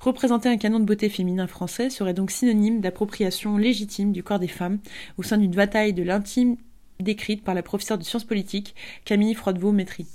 [0.00, 4.48] Représenter un canon de beauté féminin français serait donc synonyme d'appropriation légitime du corps des
[4.48, 4.78] femmes
[5.18, 6.56] au sein d'une bataille de l'intime
[7.00, 8.74] décrite par la professeure de sciences politiques
[9.04, 10.06] Camille Froidevaux-Métry.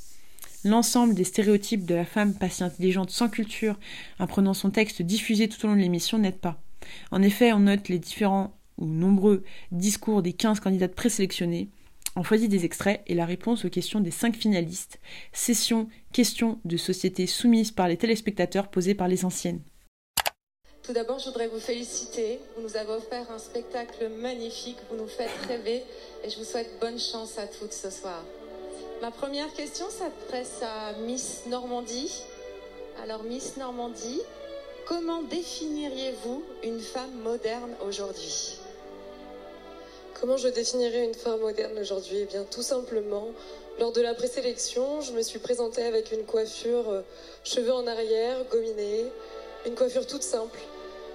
[0.66, 3.80] L'ensemble des stéréotypes de la femme pas intelligente sans culture,
[4.20, 6.62] apprenant son texte diffusé tout au long de l'émission, n'aide pas.
[7.12, 11.70] En effet, on note les différents ou nombreux discours des 15 candidates présélectionnées.
[12.16, 15.00] On choisit des extraits et la réponse aux questions des 5 finalistes.
[15.32, 19.62] Session questions de société soumises par les téléspectateurs posées par les anciennes.
[20.90, 22.40] Tout d'abord, je voudrais vous féliciter.
[22.56, 24.80] Vous nous avez offert un spectacle magnifique.
[24.90, 25.84] Vous nous faites rêver
[26.24, 28.24] et je vous souhaite bonne chance à toutes ce soir.
[29.00, 32.24] Ma première question s'adresse à Miss Normandie.
[33.04, 34.20] Alors, Miss Normandie,
[34.88, 38.58] Comment définiriez-vous une femme moderne aujourd'hui?
[40.20, 42.22] Comment je définirais une femme moderne aujourd'hui?
[42.22, 43.28] Eh bien, tout simplement,
[43.80, 47.02] lors de la présélection, je me suis présentée avec une coiffure euh,
[47.44, 49.06] cheveux en arrière, gominée,
[49.66, 50.60] une coiffure toute simple,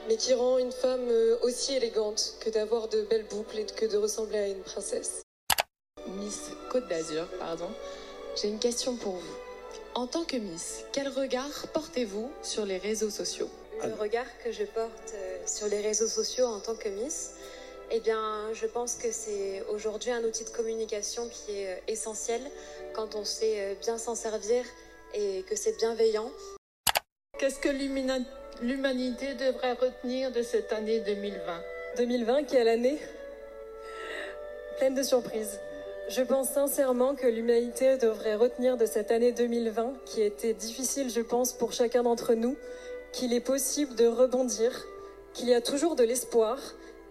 [0.08, 3.86] mais qui rend une femme euh, aussi élégante que d'avoir de belles boucles et que
[3.86, 5.22] de ressembler à une princesse.
[6.18, 7.70] Miss Côte d'Azur, pardon.
[8.36, 9.36] J'ai une question pour vous.
[9.94, 13.48] En tant que Miss, quel regard portez-vous sur les réseaux sociaux?
[13.82, 17.32] Le regard que je porte euh, sur les réseaux sociaux en tant que Miss,
[17.90, 22.42] eh bien, je pense que c'est aujourd'hui un outil de communication qui est euh, essentiel
[22.94, 24.64] quand on sait bien s'en servir
[25.14, 26.30] et que c'est bienveillant.
[27.38, 27.68] Qu'est-ce que
[28.62, 31.40] l'humanité devrait retenir de cette année 2020
[31.96, 32.98] 2020 qui est l'année
[34.78, 35.60] pleine de surprises.
[36.08, 41.20] Je pense sincèrement que l'humanité devrait retenir de cette année 2020, qui était difficile, je
[41.20, 42.56] pense, pour chacun d'entre nous,
[43.12, 44.86] qu'il est possible de rebondir,
[45.32, 46.58] qu'il y a toujours de l'espoir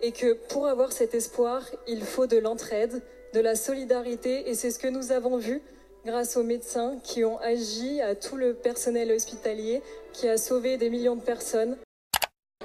[0.01, 3.01] et que pour avoir cet espoir, il faut de l'entraide,
[3.33, 5.61] de la solidarité et c'est ce que nous avons vu
[6.05, 9.81] grâce aux médecins qui ont agi, à tout le personnel hospitalier
[10.11, 11.77] qui a sauvé des millions de personnes.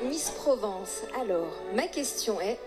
[0.03, 2.59] Miss Provence, alors, ma question est,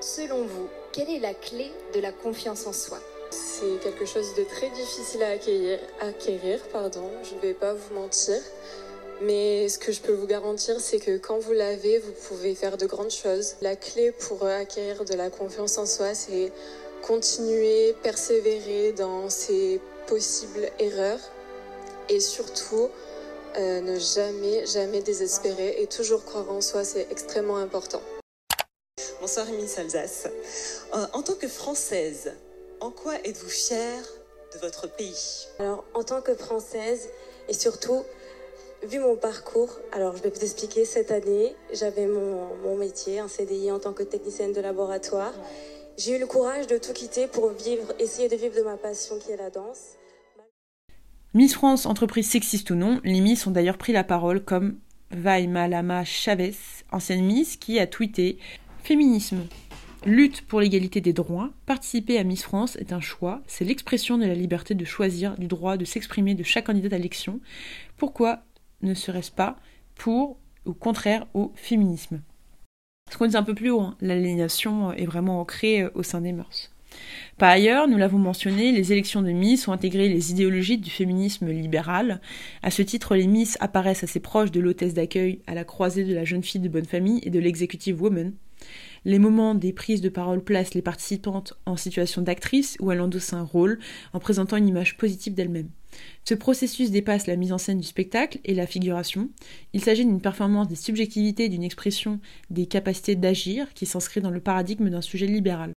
[0.00, 2.98] selon vous, quelle est la clé de la confiance en soi?
[3.30, 7.94] C'est quelque chose de très difficile à acquérir, acquérir pardon, je ne vais pas vous
[7.94, 8.40] mentir.
[9.22, 12.78] Mais ce que je peux vous garantir, c'est que quand vous l'avez, vous pouvez faire
[12.78, 13.56] de grandes choses.
[13.60, 16.50] La clé pour acquérir de la confiance en soi, c'est
[17.02, 21.20] continuer, persévérer dans ses possibles erreurs
[22.08, 22.88] et surtout
[23.56, 28.02] euh, ne jamais, jamais désespérer et toujours croire en soi, c'est extrêmement important.
[29.20, 30.28] Bonsoir Miss Alsace.
[30.94, 32.34] Euh, en tant que Française,
[32.80, 34.02] en quoi êtes-vous fière
[34.54, 35.48] de votre pays?
[35.58, 37.08] Alors, en tant que Française
[37.48, 38.04] et surtout
[38.82, 43.28] Vu mon parcours, alors je vais vous expliquer, cette année, j'avais mon, mon, métier, un
[43.28, 45.34] CDI en tant que technicienne de laboratoire.
[46.02, 49.16] J'ai eu le courage de tout quitter pour vivre, essayer de vivre de ma passion
[49.18, 49.96] qui est la danse.
[51.34, 54.78] Miss France, entreprise sexiste ou non, les Miss ont d'ailleurs pris la parole comme
[55.10, 56.54] Vaimalama Chavez,
[56.90, 58.38] ancienne Miss, qui a tweeté
[58.82, 59.46] Féminisme.
[60.06, 64.24] Lutte pour l'égalité des droits, participer à Miss France est un choix, c'est l'expression de
[64.24, 67.40] la liberté de choisir, du droit de s'exprimer de chaque candidat à l'élection.
[67.98, 68.42] Pourquoi
[68.80, 69.56] ne serait-ce pas
[69.96, 72.22] pour ou contraire au féminisme?
[73.10, 76.32] Ce qu'on dit un peu plus haut, hein, l'aliénation est vraiment ancrée au sein des
[76.32, 76.70] mœurs.
[77.38, 81.48] Par ailleurs, nous l'avons mentionné, les élections de Miss ont intégré les idéologies du féminisme
[81.48, 82.20] libéral.
[82.62, 86.14] À ce titre, les Miss apparaissent assez proches de l'hôtesse d'accueil à la croisée de
[86.14, 88.32] la jeune fille de bonne famille et de l'executive woman.
[89.04, 93.32] Les moments des prises de parole placent les participantes en situation d'actrice où elles endossent
[93.32, 93.78] un rôle
[94.12, 95.70] en présentant une image positive d'elles-mêmes.
[96.24, 99.30] Ce processus dépasse la mise en scène du spectacle et la figuration.
[99.72, 102.20] Il s'agit d'une performance des subjectivités, d'une expression
[102.50, 105.72] des capacités d'agir qui s'inscrit dans le paradigme d'un sujet libéral.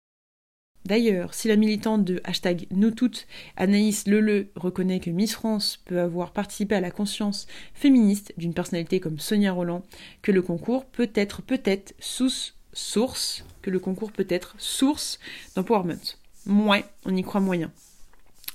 [0.85, 6.01] D'ailleurs, si la militante de hashtag nous toutes, Anaïs Leleu, reconnaît que Miss France peut
[6.01, 9.83] avoir participé à la conscience féministe d'une personnalité comme Sonia Roland,
[10.21, 15.19] que le concours peut être peut-être sous source, que le concours peut être source
[15.55, 16.17] d'empowerment.
[16.45, 17.71] Moins, on y croit moyen.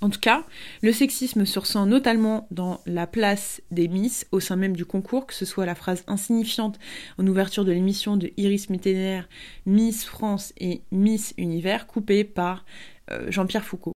[0.01, 0.45] En tout cas,
[0.83, 5.27] le sexisme se ressent notamment dans la place des Miss au sein même du concours,
[5.27, 6.79] que ce soit la phrase insignifiante
[7.19, 9.23] en ouverture de l'émission de Iris Mittener,
[9.67, 12.65] Miss France et Miss Univers, coupée par
[13.11, 13.93] euh, Jean-Pierre Foucault.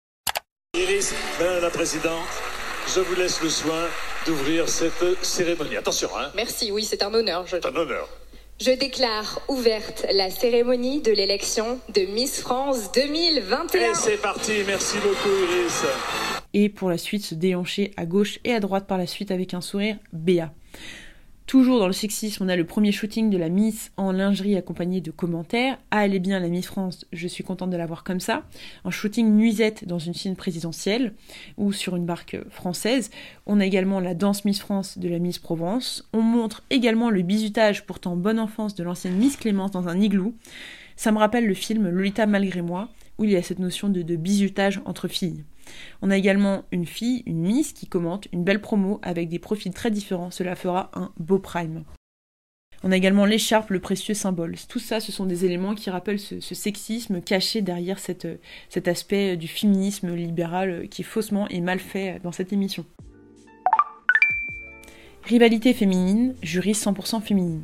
[0.77, 2.27] Iris, Madame la Présidente,
[2.95, 3.85] je vous laisse le soin
[4.27, 5.77] d'ouvrir cette cérémonie.
[5.77, 7.45] Attention, hein Merci, oui, c'est un honneur.
[7.47, 8.09] C'est un honneur.
[8.65, 13.81] Je déclare ouverte la cérémonie de l'élection de Miss France 2021.
[13.81, 15.85] Et c'est parti, merci beaucoup Iris.
[16.55, 19.53] Et pour la suite, se déhancher à gauche et à droite par la suite avec
[19.53, 20.53] un sourire béat.
[21.53, 25.03] Toujours dans le sexisme, on a le premier shooting de la Miss en lingerie accompagné
[25.03, 25.77] de commentaires.
[25.91, 28.45] Ah, elle est bien la Miss France, je suis contente de la voir comme ça.
[28.87, 31.13] Un shooting nuisette dans une scène présidentielle
[31.59, 33.11] ou sur une barque française.
[33.45, 36.09] On a également la danse Miss France de la Miss Provence.
[36.15, 40.33] On montre également le bizutage pourtant bonne enfance de l'ancienne Miss Clémence dans un igloo.
[40.97, 42.89] Ça me rappelle le film Lolita malgré moi,
[43.19, 45.45] où il y a cette notion de, de bizutage entre filles.
[46.03, 49.73] On a également une fille, une Miss, qui commente une belle promo avec des profils
[49.73, 50.31] très différents.
[50.31, 51.85] Cela fera un beau prime.
[52.85, 54.57] On a également l'écharpe, le précieux symbole.
[54.69, 59.47] Tout ça, ce sont des éléments qui rappellent ce, sexisme caché derrière cet aspect du
[59.47, 62.85] féminisme libéral qui est faussement et mal fait dans cette émission.
[65.25, 67.63] Rivalité féminine, jury 100% féminine.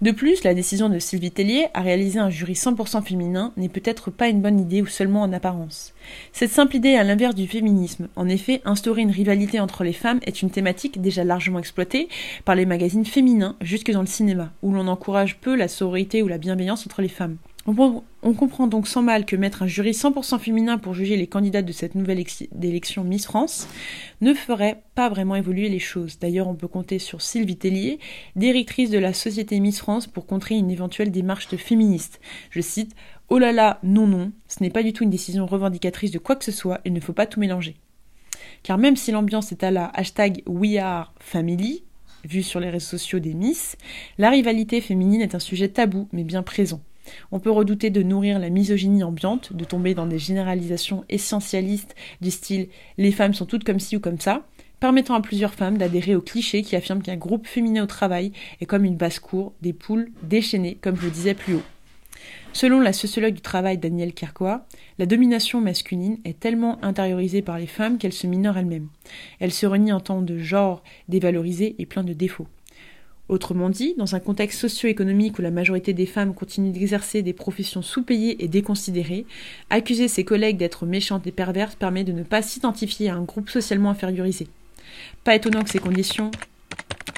[0.00, 4.10] De plus, la décision de Sylvie Tellier à réaliser un jury 100% féminin n'est peut-être
[4.10, 5.92] pas une bonne idée ou seulement en apparence.
[6.32, 8.08] Cette simple idée est à l'inverse du féminisme.
[8.16, 12.08] En effet, instaurer une rivalité entre les femmes est une thématique déjà largement exploitée
[12.46, 16.28] par les magazines féminins jusque dans le cinéma, où l'on encourage peu la sororité ou
[16.28, 17.36] la bienveillance entre les femmes.
[17.66, 21.62] On comprend donc sans mal que mettre un jury 100% féminin pour juger les candidats
[21.62, 22.24] de cette nouvelle
[22.62, 23.68] élection Miss France
[24.22, 26.18] ne ferait pas vraiment évoluer les choses.
[26.18, 27.98] D'ailleurs, on peut compter sur Sylvie Tellier,
[28.34, 32.20] directrice de la société Miss France, pour contrer une éventuelle démarche de féministe.
[32.50, 32.94] Je cite
[33.28, 36.36] Oh là là, non, non, ce n'est pas du tout une décision revendicatrice de quoi
[36.36, 37.76] que ce soit, il ne faut pas tout mélanger.
[38.62, 41.84] Car même si l'ambiance est à la hashtag WeAreFamily,
[42.24, 43.76] vue sur les réseaux sociaux des Miss,
[44.18, 46.80] la rivalité féminine est un sujet tabou mais bien présent.
[47.32, 52.30] On peut redouter de nourrir la misogynie ambiante, de tomber dans des généralisations essentialistes du
[52.30, 54.46] style les femmes sont toutes comme ci ou comme ça,
[54.80, 58.66] permettant à plusieurs femmes d'adhérer au cliché qui affirme qu'un groupe féminin au travail est
[58.66, 61.62] comme une basse-cour, des poules déchaînées, comme je le disais plus haut.
[62.52, 64.66] Selon la sociologue du travail Danielle Kerkoa,
[64.98, 68.88] la domination masculine est tellement intériorisée par les femmes qu'elle se minore elle-même.
[69.38, 72.48] Elle se renie en tant de genre dévalorisé et plein de défauts.
[73.30, 77.80] Autrement dit, dans un contexte socio-économique où la majorité des femmes continuent d'exercer des professions
[77.80, 79.24] sous-payées et déconsidérées,
[79.70, 83.48] accuser ses collègues d'être méchantes et perverses permet de ne pas s'identifier à un groupe
[83.48, 84.48] socialement infériorisé.
[85.22, 86.32] Pas étonnant que ces conditions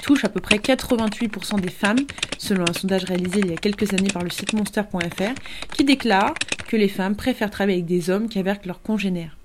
[0.03, 2.05] touchent à peu près 88% des femmes,
[2.37, 5.33] selon un sondage réalisé il y a quelques années par le site monster.fr,
[5.73, 6.35] qui déclare
[6.67, 9.35] que les femmes préfèrent travailler avec des hommes qu'avec leurs congénères.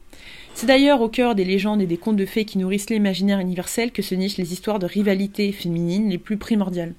[0.60, 3.92] C'est d'ailleurs au cœur des légendes et des contes de fées qui nourrissent l'imaginaire universel
[3.92, 6.94] que se nichent les histoires de rivalité féminine les plus primordiales.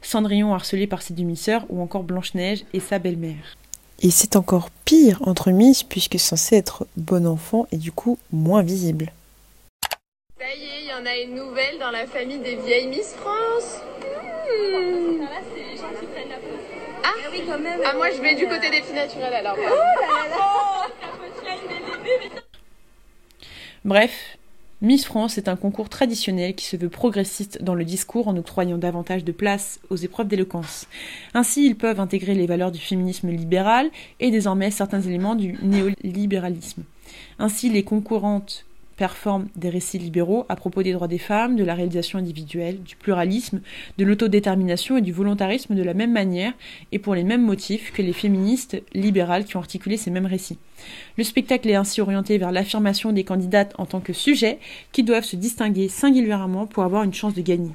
[0.00, 3.58] Cendrillon harcelé par ses demi-sœurs ou encore Blanche-Neige et sa belle-mère.
[4.00, 8.62] Et c'est encore pire entre Miss puisque censé être bon enfant et du coup moins
[8.62, 9.12] visible.
[10.40, 13.12] Ça y est, il y en a une nouvelle dans la famille des vieilles Miss
[13.12, 13.82] France.
[14.00, 15.22] Hmm.
[17.04, 17.80] Ah, oui, quand même.
[17.84, 19.58] Ah, moi je vais du côté des filles naturelles alors.
[19.58, 19.68] Oh
[23.84, 24.38] Bref,
[24.80, 28.78] Miss France est un concours traditionnel qui se veut progressiste dans le discours en octroyant
[28.78, 30.86] davantage de place aux épreuves d'éloquence.
[31.34, 36.84] Ainsi, ils peuvent intégrer les valeurs du féminisme libéral et désormais certains éléments du néolibéralisme.
[37.40, 38.66] Ainsi, les concurrentes
[39.02, 42.94] performent des récits libéraux à propos des droits des femmes, de la réalisation individuelle, du
[42.94, 43.60] pluralisme,
[43.98, 46.52] de l'autodétermination et du volontarisme de la même manière
[46.92, 50.58] et pour les mêmes motifs que les féministes libérales qui ont articulé ces mêmes récits.
[51.18, 54.60] Le spectacle est ainsi orienté vers l'affirmation des candidates en tant que sujets
[54.92, 57.72] qui doivent se distinguer singulièrement pour avoir une chance de gagner.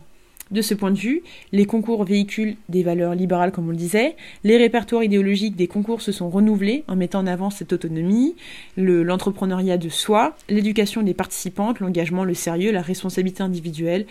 [0.52, 4.16] De ce point de vue, les concours véhiculent des valeurs libérales, comme on le disait.
[4.44, 8.36] Les répertoires idéologiques des concours se sont renouvelés en mettant en avant cette autonomie,
[8.78, 14.06] l'entrepreneuriat de soi, l'éducation des participantes, l'engagement, le sérieux, la responsabilité individuelle,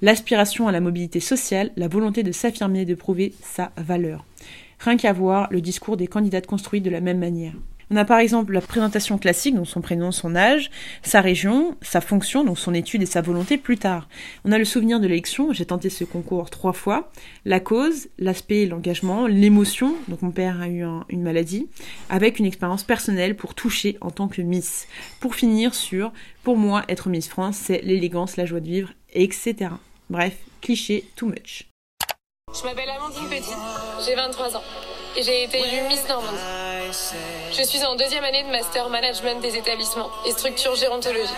[0.00, 4.24] l'aspiration à la mobilité sociale, la volonté de s'affirmer et de prouver sa valeur.
[4.78, 7.52] Rien qu'à voir le discours des candidates construit de la même manière.
[7.92, 10.70] On a par exemple la présentation classique, donc son prénom, son âge,
[11.02, 14.08] sa région, sa fonction, donc son étude et sa volonté plus tard.
[14.46, 17.12] On a le souvenir de l'élection, j'ai tenté ce concours trois fois,
[17.44, 21.68] la cause, l'aspect, l'engagement, l'émotion, donc mon père a eu une maladie,
[22.08, 24.88] avec une expérience personnelle pour toucher en tant que Miss.
[25.20, 26.14] Pour finir sur,
[26.44, 29.68] pour moi, être Miss France, c'est l'élégance, la joie de vivre, etc.
[30.08, 31.68] Bref, cliché too much.
[32.58, 33.52] Je m'appelle Amandine Petit,
[34.06, 34.62] j'ai 23 ans
[35.16, 36.38] et j'ai été élue Miss Normandie.
[37.52, 41.30] Je suis en deuxième année de Master Management des établissements et structures gérontologiques.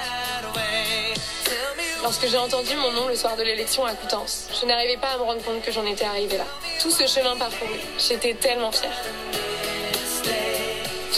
[2.03, 5.17] Lorsque j'ai entendu mon nom le soir de l'élection à Coutances, je n'arrivais pas à
[5.17, 6.45] me rendre compte que j'en étais arrivée là.
[6.81, 8.93] Tout ce chemin parcouru, j'étais tellement fière.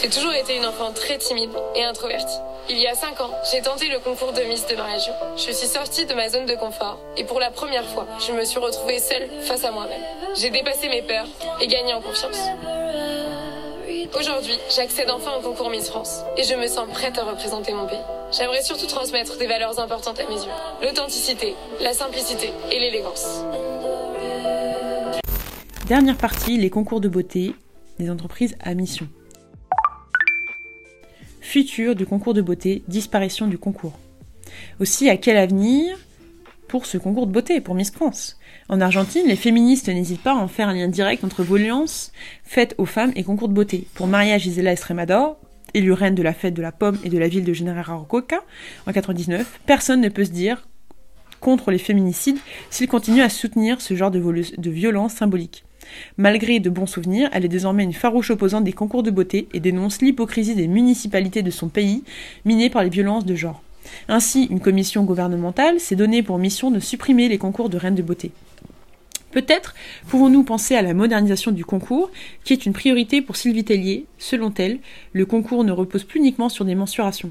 [0.03, 2.37] J'ai toujours été une enfant très timide et introvertie.
[2.69, 5.13] Il y a 5 ans, j'ai tenté le concours de Miss de ma région.
[5.37, 8.45] Je suis sortie de ma zone de confort et pour la première fois, je me
[8.45, 10.03] suis retrouvée seule face à moi-même.
[10.37, 11.27] J'ai dépassé mes peurs
[11.61, 12.37] et gagné en confiance.
[14.19, 17.87] Aujourd'hui, j'accède enfin au concours Miss France et je me sens prête à représenter mon
[17.87, 17.99] pays.
[18.33, 20.53] J'aimerais surtout transmettre des valeurs importantes à mes yeux.
[20.83, 23.43] L'authenticité, la simplicité et l'élégance.
[25.87, 27.55] Dernière partie, les concours de beauté
[27.99, 29.09] des entreprises à mission.
[31.57, 33.99] Futur du concours de beauté, disparition du concours.
[34.79, 35.97] Aussi, à quel avenir
[36.69, 38.39] pour ce concours de beauté, pour Miss France?
[38.69, 42.13] En Argentine, les féministes n'hésitent pas à en faire un lien direct entre violence
[42.45, 43.87] faites aux femmes et concours de beauté.
[43.95, 45.39] Pour Maria Gisela Estremador,
[45.73, 48.43] élue reine de la fête de la pomme et de la ville de General Rococa
[48.87, 50.69] en 99, personne ne peut se dire
[51.41, 52.37] contre les féminicides
[52.69, 55.65] s'il continue à soutenir ce genre de, de violence symbolique.
[56.17, 59.61] Malgré de bons souvenirs, elle est désormais une farouche opposante des concours de beauté et
[59.61, 62.05] dénonce l'hypocrisie des municipalités de son pays,
[62.45, 63.63] minées par les violences de genre.
[64.09, 68.03] Ainsi, une commission gouvernementale s'est donnée pour mission de supprimer les concours de reines de
[68.03, 68.33] beauté.
[69.33, 69.75] Peut-être
[70.09, 72.11] pouvons-nous penser à la modernisation du concours,
[72.45, 74.07] qui est une priorité pour Sylvie Tellier.
[74.19, 74.79] Selon elle,
[75.13, 77.31] le concours ne repose plus uniquement sur des mensurations.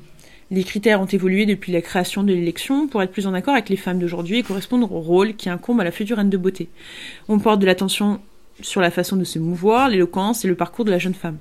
[0.52, 3.70] Les critères ont évolué depuis la création de l'élection pour être plus en accord avec
[3.70, 6.70] les femmes d'aujourd'hui et correspondre au rôle qui incombe à la future reine de beauté.
[7.28, 8.20] On porte de l'attention
[8.62, 11.38] sur la façon de se mouvoir, l'éloquence et le parcours de la jeune femme,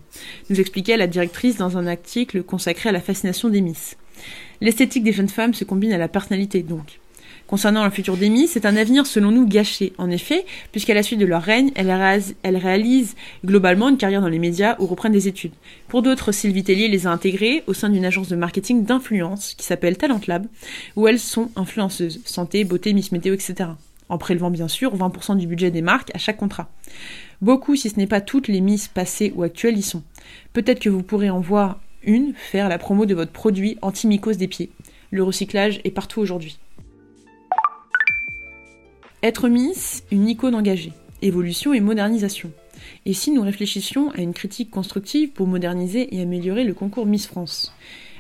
[0.51, 3.97] nous expliquait la directrice dans un article consacré à la fascination des Miss.
[4.61, 6.99] L'esthétique des jeunes femmes se combine à la personnalité, donc.
[7.47, 11.21] Concernant le futur Miss, c'est un avenir selon nous gâché, en effet, puisqu'à la suite
[11.21, 15.53] de leur règne, elles, réalisent globalement une carrière dans les médias ou reprennent des études.
[15.89, 19.67] Pour d'autres, Sylvie Tellier les a intégrées au sein d'une agence de marketing d'influence qui
[19.67, 20.47] s'appelle Talent Lab,
[20.97, 23.69] où elles sont influenceuses, santé, beauté, Miss Météo, etc
[24.09, 26.71] en prélevant bien sûr 20% du budget des marques à chaque contrat.
[27.41, 30.03] Beaucoup, si ce n'est pas toutes les mises passées ou actuelles, y sont.
[30.53, 34.49] Peut-être que vous pourrez en voir une faire la promo de votre produit anti-mycose des
[34.49, 34.71] pieds.
[35.11, 36.59] Le recyclage est partout aujourd'hui.
[39.23, 40.93] Être Miss, une icône engagée.
[41.23, 42.51] Évolution et modernisation.
[43.07, 47.27] Et si nous réfléchissions à une critique constructive pour moderniser et améliorer le concours Miss
[47.27, 47.75] France?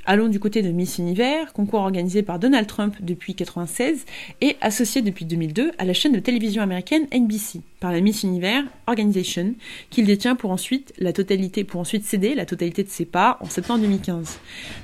[0.06, 4.04] Allons du côté de Miss Univers, concours organisé par Donald Trump depuis 1996
[4.42, 8.64] et associé depuis 2002 à la chaîne de télévision américaine NBC par la Miss Univers
[8.86, 9.54] Organization,
[9.88, 13.46] qu'il détient pour ensuite la totalité, pour ensuite céder la totalité de ses parts en
[13.46, 14.40] septembre 2015.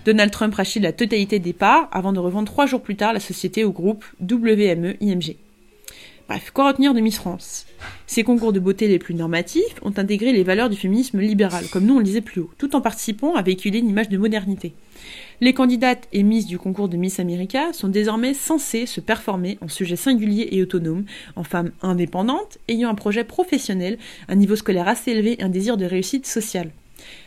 [0.07, 3.21] Donald Trump rachète la totalité des parts avant de revendre trois jours plus tard la
[3.21, 5.37] société au groupe WME IMG.
[6.31, 7.67] Bref, quoi retenir de Miss France?
[8.07, 11.85] Ces concours de beauté les plus normatifs ont intégré les valeurs du féminisme libéral, comme
[11.85, 14.73] nous on le disait plus haut, tout en participant à véhiculer une image de modernité.
[15.43, 19.69] Les candidates et Miss du concours de Miss America sont désormais censées se performer en
[19.69, 23.97] sujet singulier et autonome, en femmes indépendantes, ayant un projet professionnel,
[24.29, 26.73] un niveau scolaire assez élevé et un désir de réussite sociale.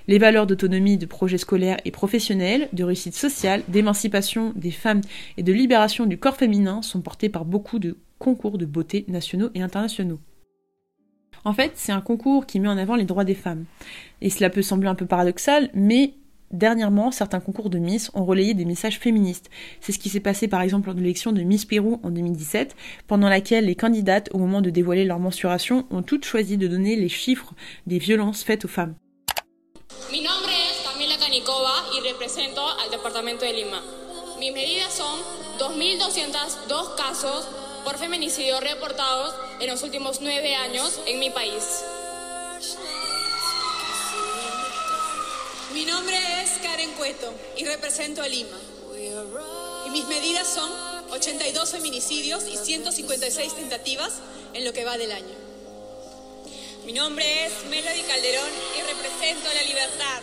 [0.07, 5.01] Les valeurs d'autonomie de projet scolaire et professionnel, de réussite sociale, d'émancipation des femmes
[5.37, 9.49] et de libération du corps féminin sont portées par beaucoup de concours de beauté nationaux
[9.55, 10.19] et internationaux.
[11.45, 13.65] En fait, c'est un concours qui met en avant les droits des femmes.
[14.21, 16.13] Et cela peut sembler un peu paradoxal, mais
[16.53, 19.49] dernièrement, certains concours de Miss ont relayé des messages féministes.
[19.81, 22.75] C'est ce qui s'est passé par exemple lors de l'élection de Miss Pérou en 2017,
[23.07, 26.95] pendant laquelle les candidates, au moment de dévoiler leur mensuration, ont toutes choisi de donner
[26.95, 27.53] les chiffres
[27.87, 28.95] des violences faites aux femmes.
[30.93, 31.73] Camila Canicova
[32.91, 33.81] de Lima.
[34.39, 35.03] Mis medidas son
[35.59, 37.47] 2202 casos
[37.83, 41.83] por feminicidio reportados en los últimos nueve años en mi país.
[45.73, 48.57] Mi nombre es Karen Cueto y represento a Lima.
[49.87, 50.71] Y mis medidas son
[51.09, 54.13] 82 feminicidios y 156 tentativas
[54.53, 55.35] en lo que va del año.
[56.85, 60.21] Mi nombre es Melody Calderón y represento la libertad.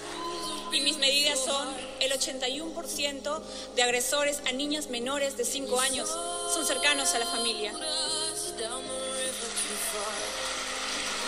[0.73, 3.43] Y mis medidas son el 81%
[3.75, 6.09] de agresores a niñas menores de 5 años
[6.55, 7.73] son cercanos a la familia.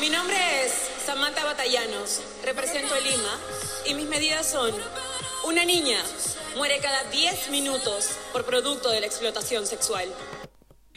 [0.03, 0.35] Mi nombre
[0.65, 0.73] es
[1.07, 3.39] Samantha Batallanos, represento Lima
[3.89, 4.73] y mis medidas son
[5.49, 5.97] una niña
[6.57, 10.09] muere cada 10 minutos por producto de la explotación sexual.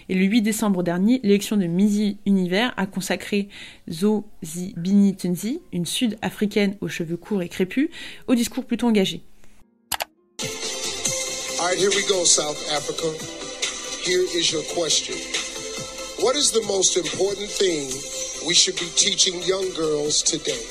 [0.10, 3.49] Et le 8 décembre dernier, l'élection de Mizi Univers a consacré
[3.88, 7.91] Zo Zibini Tunzi, une sud-africaine aux cheveux courts et crépus,
[8.26, 9.22] au discours plutôt engagé.
[11.60, 13.06] All right, here we go, South Africa.
[14.03, 15.14] Here is your question.
[16.24, 18.16] What is the most important thing
[18.46, 20.62] we should be teaching young girls today?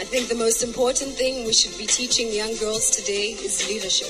[0.00, 4.08] I think the most important thing we should be teaching young girls today is leadership.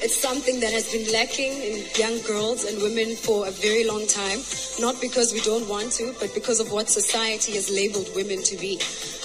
[0.00, 4.06] It's something that has been lacking in young girls and women for a very long
[4.06, 4.38] time,
[4.78, 8.56] not because we don't want to, but because of what society has labeled women to
[8.56, 8.76] be.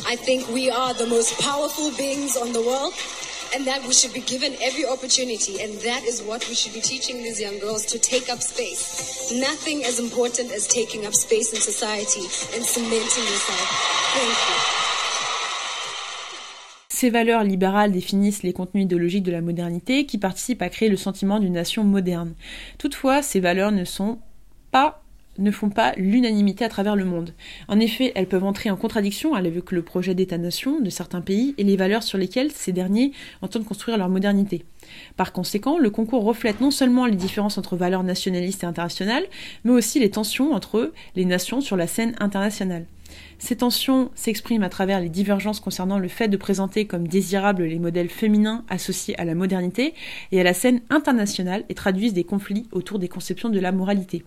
[0.07, 2.93] I think we are the most powerful beings on the world
[3.53, 5.61] and that we should be given every opportunity.
[5.61, 9.31] And that is what we should be teaching these young girls to take up space.
[9.31, 12.25] Nothing as important as taking up space in society
[12.55, 13.67] and cementing yourself.
[14.13, 14.89] Thank you.
[16.89, 20.97] Ces valeurs libérales définissent les contenus idéologiques de la modernité qui participent à créer le
[20.97, 22.33] sentiment d'une nation moderne.
[22.77, 24.19] Toutefois, ces valeurs ne sont
[24.71, 24.98] pas
[25.39, 27.33] ne font pas l'unanimité à travers le monde.
[27.67, 31.63] En effet, elles peuvent entrer en contradiction avec le projet d'État-nation de certains pays et
[31.63, 33.11] les valeurs sur lesquelles ces derniers
[33.41, 34.65] entendent construire leur modernité.
[35.17, 39.25] Par conséquent, le concours reflète non seulement les différences entre valeurs nationalistes et internationales,
[39.63, 42.85] mais aussi les tensions entre les nations sur la scène internationale.
[43.37, 47.79] Ces tensions s'expriment à travers les divergences concernant le fait de présenter comme désirables les
[47.79, 49.93] modèles féminins associés à la modernité
[50.31, 54.23] et à la scène internationale et traduisent des conflits autour des conceptions de la moralité.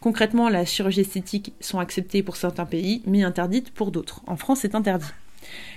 [0.00, 4.22] Concrètement, la chirurgie esthétique sont acceptées pour certains pays, mais interdites pour d'autres.
[4.26, 5.06] En France, c'est interdit.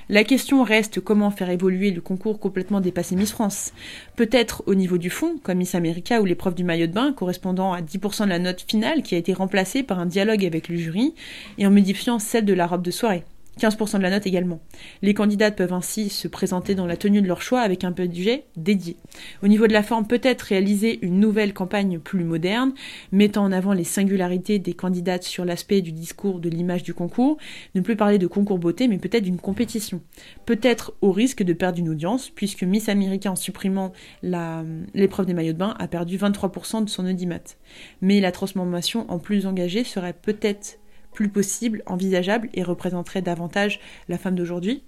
[0.07, 3.73] La question reste comment faire évoluer le concours complètement dépassé Miss France.
[4.15, 7.73] Peut-être au niveau du fond, comme Miss America ou l'épreuve du maillot de bain, correspondant
[7.73, 10.77] à 10% de la note finale qui a été remplacée par un dialogue avec le
[10.77, 11.15] jury
[11.57, 13.23] et en modifiant celle de la robe de soirée.
[13.59, 14.59] 15% de la note également.
[15.01, 18.45] Les candidates peuvent ainsi se présenter dans la tenue de leur choix avec un budget
[18.57, 18.97] dédié.
[19.43, 22.73] Au niveau de la forme, peut-être réaliser une nouvelle campagne plus moderne,
[23.11, 27.37] mettant en avant les singularités des candidates sur l'aspect du discours de l'image du concours,
[27.75, 30.01] ne plus parler de concours beauté, mais peut-être d'une compétition.
[30.45, 33.93] Peut-être au risque de perdre une audience, puisque Miss America, en supprimant
[34.23, 37.55] l'épreuve des maillots de bain, a perdu 23% de son audimat.
[38.01, 40.79] Mais la transformation en plus engagée serait peut-être
[41.15, 44.83] plus possible, envisageable et représenterait davantage la femme d'aujourd'hui.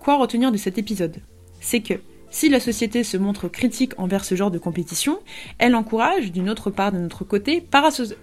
[0.00, 1.22] Quoi retenir de cet épisode?
[1.60, 1.94] C'est que
[2.28, 5.20] si la société se montre critique envers ce genre de compétition,
[5.58, 7.66] elle encourage, d'une autre part de notre côté,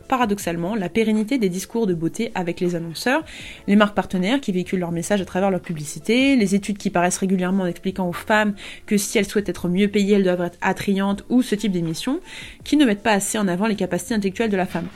[0.08, 3.24] paradoxalement, la pérennité des discours de beauté avec les annonceurs,
[3.68, 7.18] les marques partenaires qui véhiculent leur message à travers leur publicité, les études qui paraissent
[7.18, 8.54] régulièrement en expliquant aux femmes
[8.86, 12.20] que si elles souhaitent être mieux payées, elles doivent être attrayantes, ou ce type d'émissions,
[12.64, 14.88] qui ne mettent pas assez en avant les capacités intellectuelles de la femme.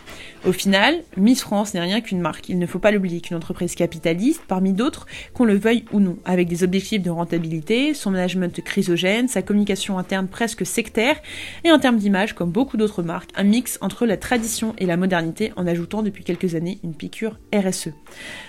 [0.45, 3.76] Au final, Miss France n'est rien qu'une marque, il ne faut pas l'oublier, qu'une entreprise
[3.76, 8.61] capitaliste, parmi d'autres, qu'on le veuille ou non, avec des objectifs de rentabilité, son management
[8.63, 11.18] chrysogène, sa communication interne presque sectaire,
[11.63, 14.97] et en termes d'image, comme beaucoup d'autres marques, un mix entre la tradition et la
[14.97, 17.89] modernité en ajoutant depuis quelques années une piqûre RSE.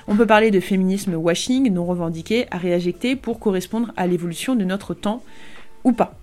[0.06, 4.64] On peut parler de féminisme washing non revendiqué à réinjecter pour correspondre à l'évolution de
[4.64, 5.22] notre temps
[5.84, 6.18] ou pas.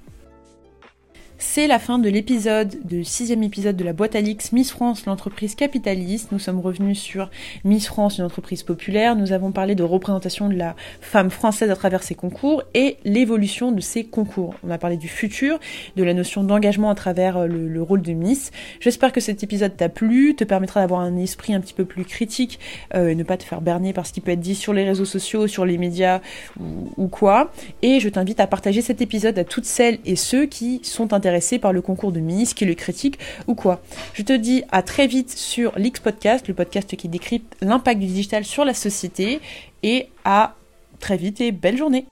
[1.38, 5.06] C'est la fin de l'épisode, de sixième épisode de la boîte à Alix Miss France,
[5.06, 6.32] l'entreprise capitaliste.
[6.32, 7.30] Nous sommes revenus sur
[7.66, 9.18] Miss France, une entreprise populaire.
[9.18, 13.74] Nous avons parlé de représentation de la femme française à travers ses concours et l'évolution
[13.74, 14.56] de ces concours.
[14.66, 15.60] On a parlé du futur,
[15.98, 18.52] de la notion d'engagement à travers euh, le, rôle de Miss.
[18.80, 22.06] J'espère que cet épisode t'a plu, te permettra d'avoir un esprit un petit peu plus
[22.06, 22.60] critique
[22.94, 24.86] euh, et ne pas te faire berner par ce qui peut être dit sur les
[24.86, 26.22] réseaux sociaux, sur les médias
[26.58, 27.52] ou, ou quoi.
[27.82, 31.25] Et je t'invite à partager cet épisode à toutes celles et ceux qui sont intéressés
[31.60, 33.82] par le concours de Miss, qui le critique ou quoi.
[34.14, 38.08] Je te dis à très vite sur l'X Podcast, le podcast qui décrypte l'impact du
[38.08, 39.40] digital sur la société,
[39.84, 40.56] et à
[41.00, 42.06] très vite et belle journée.